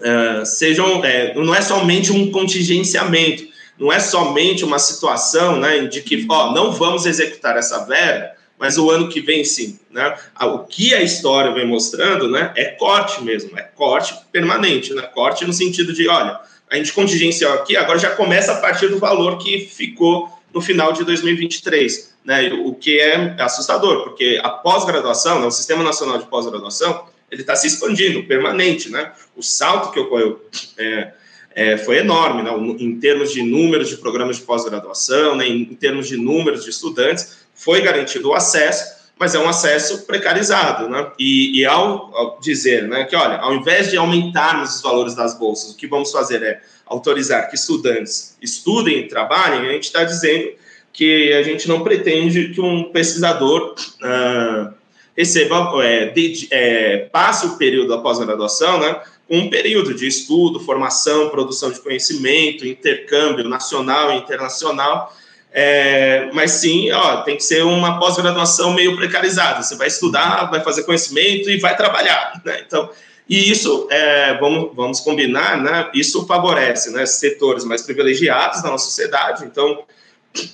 é 0.00 0.44
sejam, 0.44 1.02
não 1.36 1.54
é 1.54 1.60
somente 1.60 2.12
um 2.12 2.30
contingenciamento, 2.30 3.46
não 3.78 3.92
é 3.92 3.98
somente 3.98 4.64
uma 4.64 4.78
situação, 4.78 5.60
né, 5.60 5.86
de 5.86 6.00
que, 6.02 6.26
ó, 6.28 6.52
não 6.52 6.72
vamos 6.72 7.06
executar 7.06 7.56
essa 7.56 7.84
verba, 7.84 8.36
mas 8.58 8.78
o 8.78 8.90
ano 8.90 9.08
que 9.08 9.20
vem 9.20 9.44
sim. 9.44 9.78
Né? 9.90 10.16
O 10.40 10.60
que 10.60 10.94
a 10.94 11.02
história 11.02 11.52
vem 11.52 11.66
mostrando 11.66 12.30
né, 12.30 12.52
é 12.56 12.64
corte 12.64 13.22
mesmo, 13.22 13.58
é 13.58 13.62
corte 13.62 14.14
permanente, 14.32 14.94
né? 14.94 15.02
corte 15.02 15.44
no 15.44 15.52
sentido 15.52 15.92
de, 15.92 16.08
olha, 16.08 16.40
a 16.70 16.76
gente 16.76 16.92
contingenciou 16.92 17.52
aqui, 17.52 17.76
agora 17.76 17.98
já 17.98 18.10
começa 18.10 18.52
a 18.52 18.60
partir 18.60 18.88
do 18.88 18.98
valor 18.98 19.38
que 19.38 19.60
ficou 19.60 20.28
no 20.52 20.60
final 20.60 20.92
de 20.92 21.04
2023, 21.04 22.14
né? 22.24 22.52
o 22.52 22.74
que 22.74 22.98
é 22.98 23.36
assustador, 23.38 24.02
porque 24.04 24.40
a 24.42 24.48
pós-graduação, 24.48 25.40
né, 25.40 25.46
o 25.46 25.50
Sistema 25.50 25.84
Nacional 25.84 26.18
de 26.18 26.26
Pós-Graduação, 26.26 27.06
ele 27.30 27.42
está 27.42 27.54
se 27.54 27.66
expandindo, 27.66 28.22
permanente, 28.24 28.88
né? 28.88 29.12
O 29.36 29.42
salto 29.42 29.90
que 29.90 29.98
ocorreu 29.98 30.40
é, 30.78 31.12
é, 31.54 31.76
foi 31.76 31.98
enorme, 31.98 32.42
né? 32.42 32.50
em 32.78 33.00
termos 33.00 33.32
de 33.32 33.42
números 33.42 33.88
de 33.88 33.96
programas 33.96 34.36
de 34.36 34.42
pós-graduação, 34.42 35.34
né? 35.34 35.46
em, 35.48 35.62
em 35.62 35.74
termos 35.74 36.06
de 36.06 36.16
números 36.16 36.64
de 36.64 36.70
estudantes, 36.70 37.38
foi 37.54 37.80
garantido 37.80 38.28
o 38.28 38.34
acesso, 38.34 38.95
mas 39.18 39.34
é 39.34 39.38
um 39.38 39.48
acesso 39.48 40.06
precarizado, 40.06 40.88
né? 40.88 41.10
E, 41.18 41.60
e 41.60 41.64
ao, 41.64 42.14
ao, 42.14 42.38
dizer, 42.40 42.86
né, 42.86 43.04
que 43.04 43.16
olha, 43.16 43.36
ao 43.38 43.54
invés 43.54 43.90
de 43.90 43.96
aumentarmos 43.96 44.76
os 44.76 44.82
valores 44.82 45.14
das 45.14 45.38
bolsas, 45.38 45.72
o 45.72 45.76
que 45.76 45.86
vamos 45.86 46.10
fazer 46.10 46.42
é 46.42 46.60
autorizar 46.84 47.48
que 47.48 47.56
estudantes 47.56 48.36
estudem 48.40 48.98
e 48.98 49.08
trabalhem, 49.08 49.68
a 49.68 49.72
gente 49.72 49.84
está 49.84 50.04
dizendo 50.04 50.50
que 50.92 51.32
a 51.32 51.42
gente 51.42 51.66
não 51.66 51.82
pretende 51.82 52.50
que 52.50 52.60
um 52.60 52.84
pesquisador 52.84 53.74
uh, 53.74 54.74
receba, 55.16 55.72
é, 55.82 56.06
de, 56.10 56.48
é, 56.50 57.08
passe 57.10 57.46
o 57.46 57.56
período 57.56 57.88
da 57.88 57.98
pós-graduação, 57.98 58.78
né, 58.80 59.00
com 59.26 59.38
um 59.38 59.50
período 59.50 59.94
de 59.94 60.06
estudo, 60.06 60.60
formação, 60.60 61.30
produção 61.30 61.70
de 61.70 61.80
conhecimento, 61.80 62.66
intercâmbio 62.66 63.48
nacional 63.48 64.12
e 64.12 64.18
internacional, 64.18 65.14
é, 65.58 66.28
mas 66.34 66.50
sim, 66.50 66.92
ó, 66.92 67.22
tem 67.22 67.34
que 67.34 67.42
ser 67.42 67.64
uma 67.64 67.98
pós-graduação 67.98 68.74
meio 68.74 68.94
precarizada. 68.94 69.62
Você 69.62 69.74
vai 69.74 69.86
estudar, 69.86 70.50
vai 70.50 70.62
fazer 70.62 70.82
conhecimento 70.82 71.48
e 71.48 71.58
vai 71.58 71.74
trabalhar. 71.74 72.42
Né? 72.44 72.62
Então, 72.66 72.90
e 73.26 73.50
isso, 73.50 73.88
é, 73.90 74.36
vamos, 74.36 74.76
vamos 74.76 75.00
combinar, 75.00 75.62
né? 75.62 75.90
isso 75.94 76.26
favorece 76.26 76.90
né, 76.90 77.06
setores 77.06 77.64
mais 77.64 77.80
privilegiados 77.80 78.62
da 78.62 78.68
nossa 78.68 78.84
sociedade. 78.84 79.46
Então, 79.46 79.82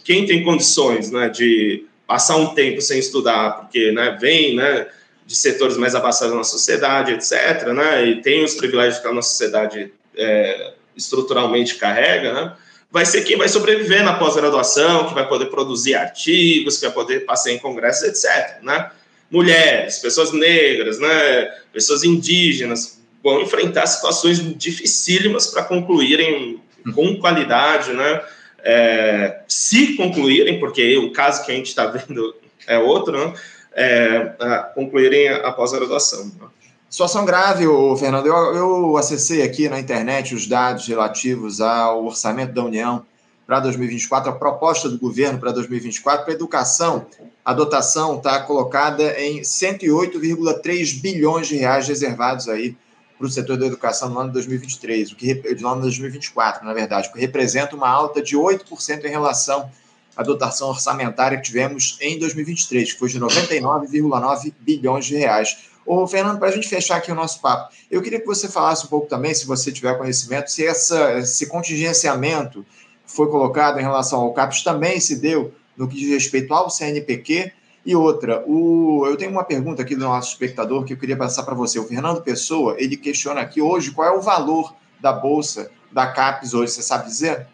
quem 0.04 0.24
tem 0.24 0.44
condições 0.44 1.10
né, 1.10 1.28
de 1.28 1.84
passar 2.06 2.36
um 2.36 2.54
tempo 2.54 2.80
sem 2.80 3.00
estudar, 3.00 3.56
porque 3.56 3.90
né, 3.90 4.16
vem 4.20 4.54
né, 4.54 4.86
de 5.26 5.34
setores 5.34 5.76
mais 5.76 5.96
abastados 5.96 6.32
nossa 6.32 6.52
sociedade, 6.52 7.12
etc., 7.12 7.66
né, 7.74 8.06
e 8.06 8.22
tem 8.22 8.44
os 8.44 8.54
privilégios 8.54 9.02
que 9.02 9.08
a 9.08 9.12
nossa 9.12 9.30
sociedade 9.30 9.92
é, 10.16 10.74
estruturalmente 10.96 11.74
carrega, 11.74 12.32
né, 12.32 12.52
vai 12.92 13.06
ser 13.06 13.22
quem 13.22 13.38
vai 13.38 13.48
sobreviver 13.48 14.04
na 14.04 14.12
pós-graduação, 14.12 15.08
que 15.08 15.14
vai 15.14 15.26
poder 15.26 15.46
produzir 15.46 15.94
artigos, 15.94 16.76
que 16.76 16.84
vai 16.84 16.94
poder 16.94 17.20
passar 17.20 17.50
em 17.50 17.58
congressos, 17.58 18.02
etc. 18.02 18.62
Né? 18.62 18.90
Mulheres, 19.30 19.98
pessoas 19.98 20.30
negras, 20.30 20.98
né? 20.98 21.50
pessoas 21.72 22.04
indígenas 22.04 23.00
vão 23.24 23.40
enfrentar 23.40 23.86
situações 23.86 24.38
dificílimas 24.58 25.46
para 25.46 25.62
concluírem 25.62 26.60
com 26.94 27.16
qualidade, 27.16 27.92
né? 27.92 28.20
É, 28.64 29.40
se 29.48 29.96
concluírem, 29.96 30.58
porque 30.60 30.96
o 30.98 31.12
caso 31.12 31.44
que 31.44 31.52
a 31.52 31.54
gente 31.54 31.68
está 31.68 31.86
vendo 31.86 32.34
é 32.66 32.78
outro, 32.78 33.12
né? 33.16 33.34
É, 33.74 34.34
concluírem 34.74 35.28
a 35.28 35.50
pós-graduação. 35.52 36.26
Né? 36.26 36.48
Situação 36.92 37.24
grave, 37.24 37.64
Fernando. 37.98 38.26
Eu, 38.26 38.34
eu 38.54 38.96
acessei 38.98 39.40
aqui 39.42 39.66
na 39.66 39.80
internet 39.80 40.34
os 40.34 40.46
dados 40.46 40.86
relativos 40.86 41.58
ao 41.58 42.04
orçamento 42.04 42.52
da 42.52 42.62
União 42.62 43.06
para 43.46 43.60
2024, 43.60 44.28
a 44.28 44.34
proposta 44.34 44.90
do 44.90 44.98
governo 44.98 45.38
para 45.38 45.52
2024 45.52 46.26
para 46.26 46.34
a 46.34 46.36
educação. 46.36 47.06
A 47.42 47.54
dotação 47.54 48.18
está 48.18 48.40
colocada 48.40 49.18
em 49.18 49.40
108,3 49.40 51.00
bilhões 51.00 51.48
de 51.48 51.56
reais 51.56 51.88
reservados 51.88 52.46
aí 52.46 52.76
para 53.16 53.26
o 53.26 53.30
setor 53.30 53.56
da 53.56 53.64
educação 53.64 54.10
no 54.10 54.18
ano 54.20 54.28
de 54.28 54.34
2023, 54.34 55.12
o 55.12 55.16
que 55.16 55.32
no 55.62 55.68
ano 55.68 55.76
de 55.76 55.86
2024, 55.86 56.62
na 56.62 56.74
verdade, 56.74 57.08
o 57.08 57.12
que 57.14 57.20
representa 57.20 57.74
uma 57.74 57.88
alta 57.88 58.20
de 58.20 58.36
8% 58.36 59.02
em 59.02 59.08
relação 59.08 59.70
à 60.14 60.22
dotação 60.22 60.68
orçamentária 60.68 61.38
que 61.38 61.44
tivemos 61.44 61.96
em 62.02 62.18
2023, 62.18 62.92
que 62.92 62.98
foi 62.98 63.08
de 63.08 63.18
99,9 63.18 64.52
bilhões 64.60 65.06
de 65.06 65.16
reais. 65.16 65.71
Ô, 65.84 66.06
Fernando, 66.06 66.38
para 66.38 66.48
a 66.48 66.52
gente 66.52 66.68
fechar 66.68 66.96
aqui 66.96 67.10
o 67.10 67.14
nosso 67.14 67.40
papo, 67.40 67.72
eu 67.90 68.00
queria 68.00 68.20
que 68.20 68.26
você 68.26 68.48
falasse 68.48 68.86
um 68.86 68.88
pouco 68.88 69.08
também, 69.08 69.34
se 69.34 69.46
você 69.46 69.72
tiver 69.72 69.98
conhecimento, 69.98 70.50
se 70.50 70.64
essa, 70.64 71.18
esse 71.18 71.46
contingenciamento 71.46 72.64
foi 73.04 73.28
colocado 73.28 73.78
em 73.78 73.82
relação 73.82 74.20
ao 74.20 74.32
CAPES 74.32 74.62
também 74.62 75.00
se 75.00 75.16
deu 75.16 75.52
no 75.76 75.88
que 75.88 75.96
diz 75.96 76.10
respeito 76.10 76.52
ao 76.54 76.70
CNPq. 76.70 77.52
E 77.84 77.96
outra, 77.96 78.44
o, 78.46 79.04
eu 79.06 79.16
tenho 79.16 79.32
uma 79.32 79.42
pergunta 79.42 79.82
aqui 79.82 79.96
do 79.96 80.04
nosso 80.04 80.32
espectador 80.32 80.84
que 80.84 80.92
eu 80.92 80.96
queria 80.96 81.16
passar 81.16 81.42
para 81.42 81.54
você. 81.54 81.80
O 81.80 81.84
Fernando 81.84 82.22
Pessoa, 82.22 82.76
ele 82.78 82.96
questiona 82.96 83.40
aqui 83.40 83.60
hoje 83.60 83.90
qual 83.90 84.06
é 84.06 84.16
o 84.16 84.20
valor 84.20 84.74
da 85.00 85.12
bolsa 85.12 85.70
da 85.90 86.06
CAPES 86.06 86.54
hoje, 86.54 86.72
você 86.72 86.82
sabe 86.82 87.06
dizer? 87.06 87.46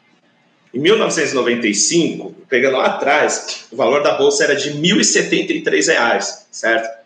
Em 0.73 0.81
1995, 0.81 2.35
pegando 2.47 2.77
lá 2.77 2.87
atrás, 2.87 3.65
o 3.73 3.77
valor 3.77 4.03
da 4.03 4.19
bolsa 4.19 4.45
era 4.45 4.55
de 4.55 4.69
R$ 4.69 4.81
1.073, 4.81 6.47
certo? 6.51 6.98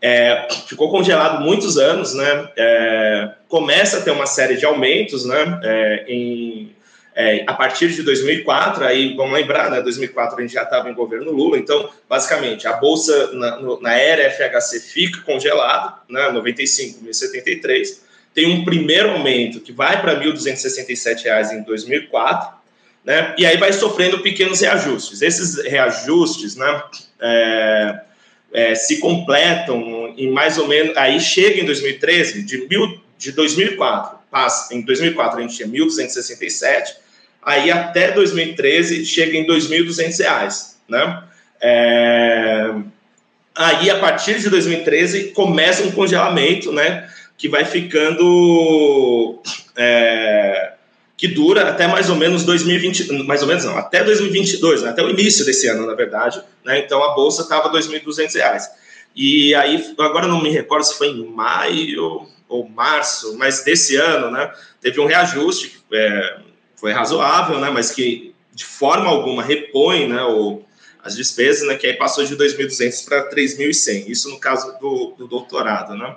É, 0.00 0.48
ficou 0.66 0.90
congelado 0.90 1.42
muitos 1.42 1.78
anos, 1.78 2.14
né? 2.14 2.48
É, 2.56 3.30
começa 3.48 3.98
a 3.98 4.00
ter 4.02 4.10
uma 4.10 4.26
série 4.26 4.56
de 4.56 4.66
aumentos, 4.66 5.24
né? 5.24 5.60
É, 5.62 6.04
em, 6.06 6.76
é, 7.14 7.44
a 7.46 7.54
partir 7.54 7.88
de 7.88 8.02
2004, 8.02 8.84
aí 8.84 9.14
vamos 9.16 9.32
lembrar, 9.32 9.70
né? 9.70 9.80
2004 9.80 10.38
a 10.38 10.42
gente 10.42 10.52
já 10.52 10.64
estava 10.64 10.90
em 10.90 10.94
governo 10.94 11.32
Lula, 11.32 11.56
então 11.56 11.88
basicamente 12.06 12.68
a 12.68 12.74
bolsa 12.74 13.32
na, 13.32 13.58
na 13.80 13.94
era 13.94 14.30
FHC 14.30 14.80
fica 14.80 15.22
congelada, 15.22 15.94
né? 16.10 16.28
95, 16.30 17.02
1073. 17.02 18.04
Tem 18.34 18.46
um 18.46 18.66
primeiro 18.66 19.12
aumento 19.12 19.60
que 19.60 19.72
vai 19.72 20.00
para 20.02 20.12
R$ 20.12 20.26
1.267 20.26 21.52
em 21.52 21.62
2004, 21.62 22.54
né? 23.02 23.34
E 23.38 23.46
aí 23.46 23.56
vai 23.56 23.72
sofrendo 23.72 24.18
pequenos 24.18 24.60
reajustes. 24.60 25.22
Esses 25.22 25.64
reajustes, 25.64 26.54
né? 26.54 26.82
É, 28.56 28.74
se 28.74 29.00
completam 29.00 30.14
em 30.16 30.30
mais 30.30 30.56
ou 30.56 30.66
menos. 30.66 30.96
Aí 30.96 31.20
chega 31.20 31.60
em 31.60 31.66
2013, 31.66 32.42
de, 32.42 32.66
mil, 32.66 32.98
de 33.18 33.32
2004, 33.32 34.18
passa, 34.30 34.74
em 34.74 34.80
2004 34.80 35.38
a 35.38 35.42
gente 35.42 35.56
tinha 35.56 35.68
1.267, 35.68 36.94
aí 37.42 37.70
até 37.70 38.12
2013 38.12 39.04
chega 39.04 39.36
em 39.36 39.46
2.200 39.46 40.18
reais, 40.18 40.78
né? 40.88 41.22
É... 41.60 42.70
Aí, 43.54 43.90
a 43.90 43.98
partir 43.98 44.38
de 44.38 44.48
2013, 44.48 45.32
começa 45.32 45.82
um 45.82 45.90
congelamento, 45.90 46.72
né? 46.72 47.10
Que 47.36 47.50
vai 47.50 47.64
ficando. 47.64 49.38
É... 49.76 50.75
Que 51.16 51.28
dura 51.28 51.68
até 51.70 51.86
mais 51.86 52.10
ou 52.10 52.16
menos 52.16 52.44
2020, 52.44 53.24
mais 53.24 53.40
ou 53.40 53.48
menos 53.48 53.64
não, 53.64 53.76
até 53.76 54.04
2022, 54.04 54.82
né? 54.82 54.90
até 54.90 55.02
o 55.02 55.08
início 55.08 55.44
desse 55.46 55.66
ano, 55.66 55.86
na 55.86 55.94
verdade. 55.94 56.42
Né? 56.64 56.78
Então 56.80 57.02
a 57.02 57.14
bolsa 57.14 57.42
estava 57.42 57.70
R$ 57.70 57.78
2.200. 57.78 58.62
E 59.14 59.54
aí, 59.54 59.94
agora 59.98 60.26
não 60.26 60.42
me 60.42 60.50
recordo 60.50 60.84
se 60.84 60.98
foi 60.98 61.08
em 61.08 61.24
maio 61.24 62.26
ou 62.48 62.68
março, 62.68 63.36
mas 63.38 63.64
desse 63.64 63.96
ano, 63.96 64.30
né? 64.30 64.52
Teve 64.80 65.00
um 65.00 65.06
reajuste, 65.06 65.82
é, 65.90 66.38
foi 66.76 66.92
razoável, 66.92 67.58
né? 67.58 67.70
Mas 67.70 67.90
que 67.90 68.34
de 68.52 68.64
forma 68.64 69.08
alguma 69.08 69.42
repõe, 69.42 70.06
né? 70.06 70.22
O, 70.22 70.62
as 71.02 71.16
despesas, 71.16 71.68
né, 71.68 71.76
que 71.76 71.86
aí 71.86 71.94
passou 71.94 72.24
de 72.24 72.36
2.200 72.36 73.04
para 73.04 73.30
3.100, 73.30 74.08
isso 74.08 74.28
no 74.28 74.40
caso 74.40 74.76
do, 74.80 75.14
do 75.16 75.28
doutorado, 75.28 75.94
né. 75.94 76.16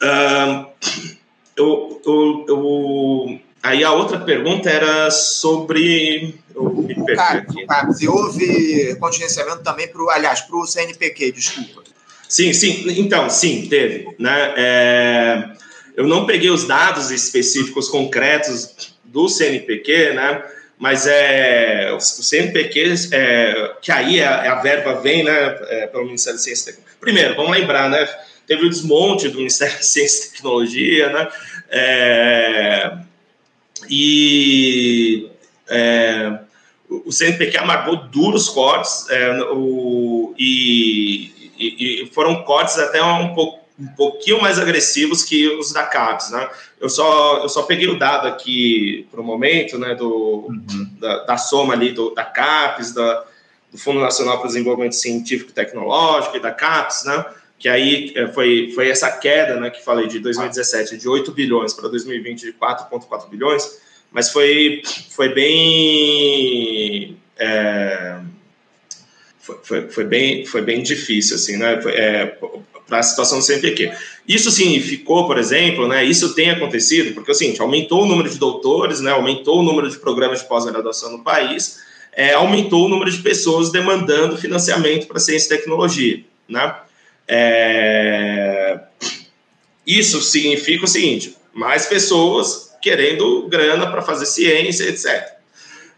Uh, 0.00 0.66
eu, 1.56 2.00
eu, 2.06 2.46
eu, 2.48 3.40
aí 3.62 3.84
a 3.84 3.92
outra 3.92 4.18
pergunta 4.18 4.68
era 4.68 5.10
sobre... 5.10 6.34
Eu 6.54 6.64
me 6.64 6.94
perdi 6.94 7.64
aqui. 7.68 7.94
Se 7.94 8.08
houve 8.08 8.96
contingenciamento 8.96 9.62
também 9.62 9.88
para 9.88 10.02
o, 10.02 10.10
aliás, 10.10 10.40
para 10.42 10.56
o 10.56 10.66
CNPq, 10.66 11.32
desculpa. 11.32 11.82
Sim, 12.32 12.54
sim, 12.54 12.86
então, 12.98 13.28
sim, 13.28 13.66
teve, 13.68 14.08
né, 14.18 14.54
é, 14.56 15.44
eu 15.94 16.06
não 16.06 16.24
peguei 16.24 16.48
os 16.48 16.66
dados 16.66 17.10
específicos 17.10 17.90
concretos 17.90 18.96
do 19.04 19.28
CNPq, 19.28 20.14
né, 20.14 20.42
mas 20.78 21.06
é 21.06 21.92
o 21.94 22.00
CNPq, 22.00 22.94
é, 23.12 23.74
que 23.82 23.92
aí 23.92 24.22
a, 24.22 24.44
é, 24.44 24.48
a, 24.48 24.54
verba 24.62 24.94
vem 24.94 25.22
né, 25.24 25.58
é, 25.68 25.86
pelo 25.88 26.06
Ministério 26.06 26.38
de 26.38 26.44
Ciência 26.44 26.70
e 26.70 26.72
Tecnologia. 26.72 26.98
Primeiro, 26.98 27.36
vamos 27.36 27.52
lembrar, 27.52 27.90
né, 27.90 28.08
teve 28.46 28.64
o 28.64 28.70
desmonte 28.70 29.28
do 29.28 29.36
Ministério 29.36 29.76
de 29.76 29.84
Ciência 29.84 30.28
e 30.28 30.30
Tecnologia, 30.30 31.12
né, 31.12 31.28
é, 31.68 32.92
e 33.88 35.30
é, 35.68 36.38
o 36.88 37.10
CNPq 37.10 37.58
amargou 37.58 37.96
duros 38.08 38.48
cortes 38.48 39.08
é, 39.10 39.42
o, 39.52 40.34
e, 40.38 41.50
e, 41.58 42.02
e, 42.02 42.06
foram 42.12 42.42
cortes 42.42 42.78
até 42.78 43.02
um 43.02 43.34
pouco 43.34 43.62
um 43.78 43.86
pouquinho 43.96 44.40
mais 44.40 44.58
agressivos 44.58 45.24
que 45.24 45.48
os 45.48 45.72
da 45.72 45.84
CAPES, 45.84 46.30
né? 46.30 46.48
Eu 46.80 46.88
só, 46.88 47.38
eu 47.38 47.48
só 47.48 47.62
peguei 47.62 47.88
o 47.88 47.98
dado 47.98 48.28
aqui 48.28 49.08
para 49.10 49.20
o 49.20 49.24
momento, 49.24 49.78
né, 49.78 49.94
do, 49.94 50.46
uhum. 50.48 50.90
da, 51.00 51.24
da, 51.24 51.36
soma 51.36 51.72
ali 51.72 51.90
do, 51.90 52.14
da 52.14 52.24
CAPES, 52.24 52.92
da, 52.92 53.24
do 53.72 53.78
Fundo 53.78 53.98
Nacional 54.00 54.38
para 54.38 54.44
o 54.44 54.48
Desenvolvimento 54.48 54.94
Científico 54.94 55.50
e 55.50 55.54
Tecnológico 55.54 56.36
e 56.36 56.40
da 56.40 56.52
CAPES, 56.52 57.04
né, 57.04 57.24
que 57.62 57.68
aí 57.68 58.12
é, 58.16 58.26
foi, 58.26 58.72
foi 58.74 58.88
essa 58.90 59.08
queda, 59.08 59.60
né, 59.60 59.70
que 59.70 59.84
falei 59.84 60.08
de 60.08 60.18
2017 60.18 60.98
de 60.98 61.08
8 61.08 61.30
bilhões 61.30 61.72
para 61.72 61.88
2020 61.88 62.40
de 62.40 62.52
4,4 62.54 63.28
bilhões, 63.30 63.78
mas 64.10 64.30
foi, 64.30 64.82
foi 65.10 65.28
bem... 65.28 67.16
É, 67.38 68.18
foi, 69.38 69.58
foi, 69.62 69.88
foi, 69.88 70.04
bem, 70.04 70.44
foi 70.44 70.60
bem 70.60 70.82
difícil, 70.82 71.36
assim, 71.36 71.56
né? 71.56 71.80
É, 71.86 72.36
para 72.88 72.98
a 72.98 73.02
situação 73.02 73.38
do 73.38 73.44
CNPq. 73.44 73.92
Isso 74.26 74.50
significou, 74.50 75.28
por 75.28 75.38
exemplo, 75.38 75.86
né, 75.86 76.04
isso 76.04 76.34
tem 76.34 76.50
acontecido, 76.50 77.14
porque 77.14 77.32
seguinte, 77.32 77.62
aumentou 77.62 78.02
o 78.02 78.06
número 78.06 78.28
de 78.28 78.38
doutores, 78.38 79.00
né, 79.00 79.12
aumentou 79.12 79.60
o 79.60 79.62
número 79.62 79.88
de 79.88 79.98
programas 79.98 80.40
de 80.40 80.48
pós-graduação 80.48 81.12
no 81.12 81.22
país, 81.22 81.78
é, 82.12 82.34
aumentou 82.34 82.86
o 82.86 82.88
número 82.88 83.10
de 83.10 83.18
pessoas 83.18 83.70
demandando 83.70 84.36
financiamento 84.36 85.06
para 85.06 85.20
ciência 85.20 85.54
e 85.54 85.58
tecnologia. 85.58 86.24
Né? 86.48 86.74
É, 87.26 88.78
isso 89.86 90.20
significa 90.22 90.84
o 90.84 90.88
seguinte, 90.88 91.36
mais 91.52 91.86
pessoas 91.86 92.72
querendo 92.80 93.48
grana 93.48 93.90
para 93.90 94.02
fazer 94.02 94.26
ciência, 94.26 94.84
etc 94.84 95.32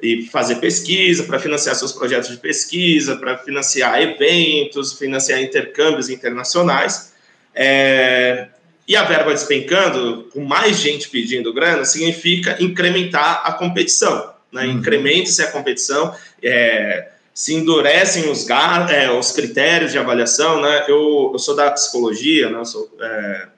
e 0.04 0.26
fazer 0.26 0.56
pesquisa, 0.56 1.24
para 1.24 1.38
financiar 1.38 1.74
seus 1.74 1.92
projetos 1.92 2.28
de 2.28 2.36
pesquisa, 2.36 3.16
para 3.16 3.38
financiar 3.38 4.02
eventos, 4.02 4.92
financiar 4.98 5.40
intercâmbios 5.40 6.10
internacionais. 6.10 7.14
É, 7.54 8.48
e 8.86 8.94
a 8.94 9.04
verba 9.04 9.32
despencando, 9.32 10.28
com 10.30 10.44
mais 10.44 10.78
gente 10.78 11.08
pedindo 11.08 11.54
grana, 11.54 11.86
significa 11.86 12.56
incrementar 12.60 13.42
a 13.44 13.52
competição. 13.52 14.34
Né? 14.52 14.66
Uhum. 14.66 14.72
Incrementa-se 14.72 15.42
a 15.42 15.50
competição, 15.50 16.14
é, 16.42 17.08
se 17.34 17.52
endurecem 17.52 18.30
os, 18.30 18.48
é, 18.48 19.10
os 19.10 19.32
critérios 19.32 19.90
de 19.90 19.98
avaliação. 19.98 20.60
Né? 20.60 20.84
Eu, 20.86 21.30
eu 21.32 21.38
sou 21.38 21.56
da 21.56 21.72
psicologia, 21.72 22.48
né? 22.48 22.64
Sou, 22.64 22.88
é, 23.00 23.48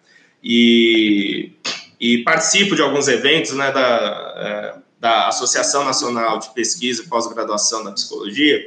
e, 0.43 1.53
e 2.01 2.19
participo 2.19 2.75
de 2.75 2.81
alguns 2.81 3.07
eventos 3.07 3.53
né, 3.53 3.71
da, 3.71 4.35
é, 4.37 4.75
da 4.99 5.29
Associação 5.29 5.85
Nacional 5.85 6.39
de 6.39 6.55
Pesquisa 6.55 7.03
e 7.03 7.07
Pós-Graduação 7.07 7.85
da 7.85 7.93
Psicologia. 7.93 8.61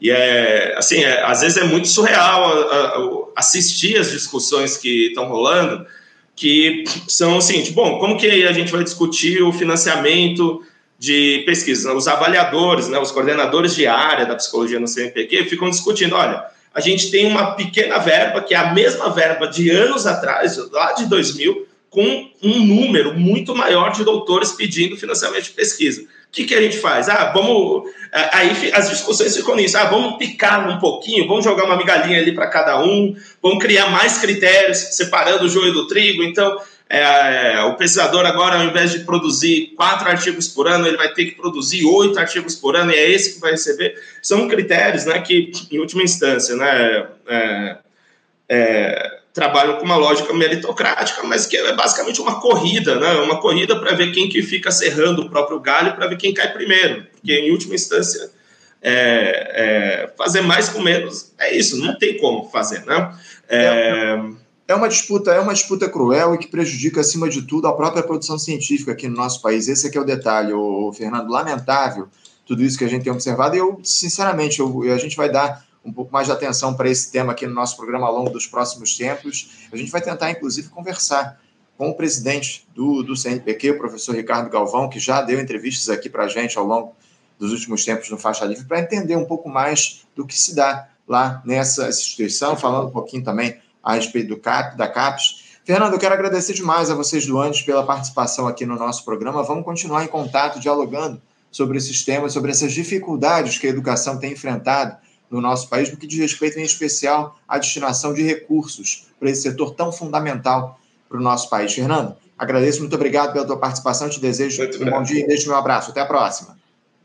E 0.00 0.10
é, 0.10 0.74
assim, 0.76 0.98
é, 0.98 1.22
às 1.22 1.40
vezes 1.40 1.56
é 1.56 1.64
muito 1.64 1.88
surreal 1.88 2.44
a, 2.44 2.76
a, 2.76 3.24
assistir 3.36 3.96
as 3.96 4.10
discussões 4.10 4.76
que 4.76 5.06
estão 5.06 5.28
rolando, 5.28 5.86
que 6.34 6.84
são 7.06 7.38
assim, 7.38 7.62
tipo, 7.62 7.76
bom, 7.76 7.98
como 8.00 8.18
que 8.18 8.44
a 8.44 8.52
gente 8.52 8.72
vai 8.72 8.82
discutir 8.82 9.42
o 9.42 9.52
financiamento 9.52 10.62
de 11.02 11.42
pesquisa? 11.44 11.92
Os 11.92 12.06
avaliadores, 12.06 12.86
né, 12.86 12.96
os 12.96 13.10
coordenadores 13.10 13.74
de 13.74 13.88
área 13.88 14.24
da 14.24 14.36
psicologia 14.36 14.78
no 14.78 14.86
CNPq 14.86 15.46
ficam 15.46 15.68
discutindo, 15.68 16.14
olha, 16.14 16.44
a 16.72 16.80
gente 16.80 17.10
tem 17.10 17.26
uma 17.26 17.56
pequena 17.56 17.98
verba, 17.98 18.40
que 18.40 18.54
é 18.54 18.56
a 18.56 18.72
mesma 18.72 19.10
verba 19.10 19.48
de 19.48 19.68
anos 19.68 20.06
atrás, 20.06 20.56
lá 20.70 20.92
de 20.92 21.06
2000, 21.06 21.66
com 21.90 22.30
um 22.40 22.64
número 22.64 23.18
muito 23.18 23.52
maior 23.52 23.90
de 23.90 24.04
doutores 24.04 24.52
pedindo 24.52 24.96
financiamento 24.96 25.42
de 25.42 25.50
pesquisa. 25.50 26.02
O 26.02 26.06
que, 26.30 26.44
que 26.44 26.54
a 26.54 26.62
gente 26.62 26.78
faz? 26.78 27.08
Ah, 27.08 27.32
vamos. 27.34 27.90
Aí 28.32 28.70
as 28.72 28.88
discussões 28.88 29.36
ficam 29.36 29.56
nisso. 29.56 29.76
Ah, 29.76 29.86
vamos 29.86 30.18
picar 30.18 30.66
um 30.70 30.78
pouquinho, 30.78 31.26
vamos 31.26 31.44
jogar 31.44 31.64
uma 31.64 31.76
migalhinha 31.76 32.20
ali 32.20 32.32
para 32.32 32.46
cada 32.46 32.80
um, 32.80 33.14
vamos 33.42 33.58
criar 33.62 33.90
mais 33.90 34.18
critérios, 34.18 34.78
separando 34.78 35.44
o 35.44 35.48
joio 35.48 35.72
do 35.72 35.88
trigo. 35.88 36.22
Então, 36.22 36.58
é, 36.98 37.62
o 37.64 37.74
pesquisador 37.74 38.26
agora, 38.26 38.58
ao 38.58 38.64
invés 38.64 38.90
de 38.90 39.00
produzir 39.00 39.72
quatro 39.76 40.08
artigos 40.08 40.46
por 40.46 40.68
ano, 40.68 40.86
ele 40.86 40.98
vai 40.98 41.12
ter 41.12 41.24
que 41.24 41.36
produzir 41.36 41.86
oito 41.86 42.18
artigos 42.18 42.54
por 42.54 42.76
ano, 42.76 42.92
e 42.92 42.94
é 42.94 43.10
esse 43.10 43.34
que 43.34 43.40
vai 43.40 43.52
receber. 43.52 43.94
São 44.20 44.46
critérios 44.46 45.06
né, 45.06 45.18
que, 45.20 45.50
em 45.70 45.78
última 45.78 46.02
instância, 46.02 46.54
né, 46.54 47.06
é, 47.26 47.76
é, 48.48 49.18
trabalham 49.32 49.78
com 49.78 49.84
uma 49.86 49.96
lógica 49.96 50.34
meritocrática, 50.34 51.22
mas 51.22 51.46
que 51.46 51.56
é 51.56 51.72
basicamente 51.72 52.20
uma 52.20 52.40
corrida, 52.40 52.96
né? 52.96 53.12
Uma 53.22 53.40
corrida 53.40 53.78
para 53.80 53.94
ver 53.94 54.12
quem 54.12 54.28
que 54.28 54.42
fica 54.42 54.70
serrando 54.70 55.22
o 55.22 55.30
próprio 55.30 55.58
galho 55.58 55.94
para 55.94 56.06
ver 56.06 56.18
quem 56.18 56.34
cai 56.34 56.52
primeiro, 56.52 57.06
porque 57.10 57.32
em 57.32 57.50
última 57.50 57.74
instância 57.74 58.30
é, 58.82 58.92
é, 59.54 60.12
fazer 60.18 60.42
mais 60.42 60.68
com 60.68 60.82
menos 60.82 61.32
é 61.38 61.56
isso, 61.56 61.78
não 61.78 61.96
tem 61.96 62.18
como 62.18 62.50
fazer, 62.50 62.84
né? 62.84 63.16
É, 63.48 64.18
é 64.72 64.74
uma 64.74 64.88
disputa, 64.88 65.32
é 65.32 65.40
uma 65.40 65.52
disputa 65.52 65.88
cruel 65.88 66.34
e 66.34 66.38
que 66.38 66.48
prejudica 66.48 67.00
acima 67.00 67.28
de 67.28 67.42
tudo 67.42 67.68
a 67.68 67.72
própria 67.72 68.02
produção 68.02 68.38
científica 68.38 68.92
aqui 68.92 69.06
no 69.06 69.16
nosso 69.16 69.40
país. 69.40 69.68
Esse 69.68 69.96
é 69.96 70.00
o 70.00 70.04
detalhe, 70.04 70.52
o 70.52 70.92
Fernando, 70.92 71.30
lamentável 71.30 72.08
tudo 72.46 72.62
isso 72.62 72.76
que 72.76 72.84
a 72.84 72.88
gente 72.88 73.04
tem 73.04 73.12
observado. 73.12 73.54
E 73.54 73.58
eu, 73.58 73.80
sinceramente, 73.84 74.60
eu, 74.60 74.82
a 74.92 74.98
gente 74.98 75.16
vai 75.16 75.30
dar 75.30 75.64
um 75.84 75.92
pouco 75.92 76.12
mais 76.12 76.26
de 76.26 76.32
atenção 76.32 76.74
para 76.74 76.88
esse 76.88 77.10
tema 77.10 77.32
aqui 77.32 77.46
no 77.46 77.54
nosso 77.54 77.76
programa 77.76 78.06
ao 78.06 78.14
longo 78.14 78.30
dos 78.30 78.46
próximos 78.46 78.96
tempos. 78.96 79.68
A 79.72 79.76
gente 79.76 79.90
vai 79.90 80.00
tentar, 80.00 80.30
inclusive, 80.30 80.68
conversar 80.68 81.40
com 81.76 81.90
o 81.90 81.94
presidente 81.94 82.66
do, 82.74 83.02
do 83.02 83.16
CNPq, 83.16 83.72
o 83.72 83.78
professor 83.78 84.14
Ricardo 84.14 84.50
Galvão, 84.50 84.88
que 84.88 84.98
já 84.98 85.20
deu 85.22 85.40
entrevistas 85.40 85.88
aqui 85.88 86.08
para 86.08 86.24
a 86.24 86.28
gente 86.28 86.56
ao 86.58 86.64
longo 86.64 86.94
dos 87.38 87.52
últimos 87.52 87.84
tempos 87.84 88.08
no 88.08 88.18
Faixa 88.18 88.44
Livre, 88.44 88.64
para 88.64 88.80
entender 88.80 89.16
um 89.16 89.24
pouco 89.24 89.48
mais 89.48 90.06
do 90.14 90.24
que 90.24 90.38
se 90.38 90.54
dá 90.54 90.88
lá 91.08 91.42
nessa 91.44 91.88
instituição, 91.88 92.56
falando 92.56 92.88
um 92.88 92.92
pouquinho 92.92 93.24
também 93.24 93.60
a 93.82 93.94
respeito 93.94 94.28
do 94.28 94.36
CAP, 94.36 94.76
da 94.76 94.88
CAPES. 94.88 95.52
Fernando, 95.64 95.92
eu 95.92 95.98
quero 95.98 96.14
agradecer 96.14 96.54
demais 96.54 96.90
a 96.90 96.94
vocês 96.94 97.26
do 97.26 97.40
Andes 97.40 97.62
pela 97.62 97.84
participação 97.84 98.48
aqui 98.48 98.66
no 98.66 98.76
nosso 98.76 99.04
programa. 99.04 99.42
Vamos 99.42 99.64
continuar 99.64 100.04
em 100.04 100.08
contato, 100.08 100.58
dialogando 100.58 101.20
sobre 101.50 101.78
esses 101.78 102.04
temas, 102.04 102.32
sobre 102.32 102.50
essas 102.50 102.72
dificuldades 102.72 103.58
que 103.58 103.66
a 103.66 103.70
educação 103.70 104.18
tem 104.18 104.32
enfrentado 104.32 104.96
no 105.30 105.40
nosso 105.40 105.68
país, 105.68 105.90
no 105.90 105.96
que 105.96 106.06
diz 106.06 106.18
respeito, 106.18 106.58
em 106.58 106.62
especial, 106.62 107.38
à 107.48 107.58
destinação 107.58 108.12
de 108.12 108.22
recursos 108.22 109.06
para 109.18 109.30
esse 109.30 109.42
setor 109.42 109.74
tão 109.74 109.92
fundamental 109.92 110.78
para 111.08 111.18
o 111.18 111.22
nosso 111.22 111.48
país. 111.48 111.72
Fernando, 111.72 112.16
agradeço, 112.38 112.80
muito 112.80 112.96
obrigado 112.96 113.32
pela 113.32 113.46
tua 113.46 113.56
participação, 113.56 114.08
te 114.08 114.20
desejo 114.20 114.62
muito 114.62 114.82
um 114.82 114.90
bom 114.90 115.02
dia 115.02 115.22
e 115.22 115.26
deixo 115.26 115.48
meu 115.48 115.56
abraço. 115.56 115.90
Até 115.90 116.00
a 116.00 116.06
próxima. 116.06 116.58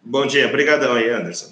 Bom 0.04 0.26
dia, 0.26 0.48
obrigadão 0.48 0.94
aí, 0.94 1.10
Anderson. 1.10 1.52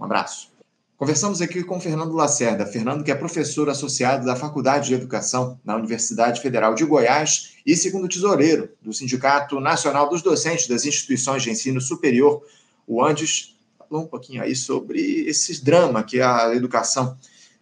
Um 0.00 0.04
abraço. 0.04 0.55
Conversamos 0.96 1.42
aqui 1.42 1.62
com 1.62 1.78
Fernando 1.78 2.14
Lacerda. 2.14 2.64
Fernando, 2.64 3.04
que 3.04 3.10
é 3.10 3.14
professor 3.14 3.68
associado 3.68 4.24
da 4.24 4.34
Faculdade 4.34 4.88
de 4.88 4.94
Educação 4.94 5.60
na 5.62 5.76
Universidade 5.76 6.40
Federal 6.40 6.74
de 6.74 6.86
Goiás 6.86 7.52
e 7.66 7.76
segundo 7.76 8.08
tesoureiro 8.08 8.70
do 8.80 8.94
Sindicato 8.94 9.60
Nacional 9.60 10.08
dos 10.08 10.22
Docentes 10.22 10.66
das 10.66 10.86
Instituições 10.86 11.42
de 11.42 11.50
Ensino 11.50 11.82
Superior, 11.82 12.42
o 12.86 13.04
ANDES, 13.04 13.54
falou 13.78 14.04
um 14.04 14.08
pouquinho 14.08 14.42
aí 14.42 14.56
sobre 14.56 15.28
esses 15.28 15.60
drama 15.60 16.02
que 16.02 16.18
a 16.18 16.54
educação 16.54 17.14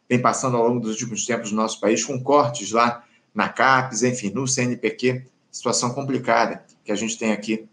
vem 0.08 0.20
passando 0.20 0.56
ao 0.56 0.68
longo 0.68 0.78
dos 0.78 0.92
últimos 0.92 1.26
tempos 1.26 1.50
no 1.50 1.56
nosso 1.56 1.80
país, 1.80 2.04
com 2.04 2.22
cortes 2.22 2.70
lá 2.70 3.04
na 3.34 3.48
CAPES, 3.48 4.04
enfim, 4.04 4.30
no 4.30 4.46
CNPq, 4.46 5.24
situação 5.50 5.92
complicada 5.92 6.64
que 6.84 6.92
a 6.92 6.96
gente 6.96 7.18
tem 7.18 7.32
aqui 7.32 7.66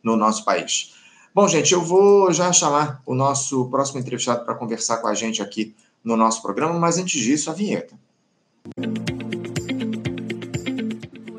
no 0.00 0.16
nosso 0.16 0.44
país. 0.44 0.94
Bom, 1.34 1.48
gente, 1.48 1.72
eu 1.72 1.80
vou 1.80 2.30
já 2.30 2.52
chamar 2.52 3.00
o 3.06 3.14
nosso 3.14 3.64
próximo 3.70 3.98
entrevistado 3.98 4.44
para 4.44 4.54
conversar 4.54 4.98
com 4.98 5.08
a 5.08 5.14
gente 5.14 5.40
aqui 5.40 5.74
no 6.04 6.14
nosso 6.14 6.42
programa, 6.42 6.78
mas 6.78 6.98
antes 6.98 7.22
disso, 7.22 7.50
a 7.50 7.54
vinheta. 7.54 7.94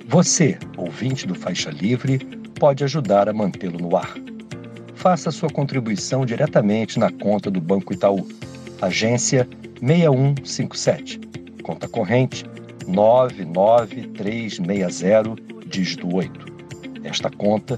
Você, 0.08 0.58
ouvinte 0.78 1.28
do 1.28 1.36
Faixa 1.36 1.70
Livre, 1.70 2.18
pode 2.60 2.84
ajudar 2.84 3.30
a 3.30 3.34
mantê-lo 3.34 3.78
no 3.78 3.96
ar. 3.96 4.16
Faça 4.96 5.30
sua 5.30 5.52
contribuição 5.52 6.26
diretamente 6.26 6.98
na 6.98 7.12
conta 7.12 7.52
do 7.52 7.62
Banco 7.62 7.94
Itaú, 7.94 8.28
agência 8.82 9.48
6157, 9.80 11.22
conta 11.62 11.88
corrente 11.88 12.44
99360, 12.88 15.36
dígito 15.68 16.16
8. 16.16 16.52
Esta 17.04 17.30
conta 17.30 17.78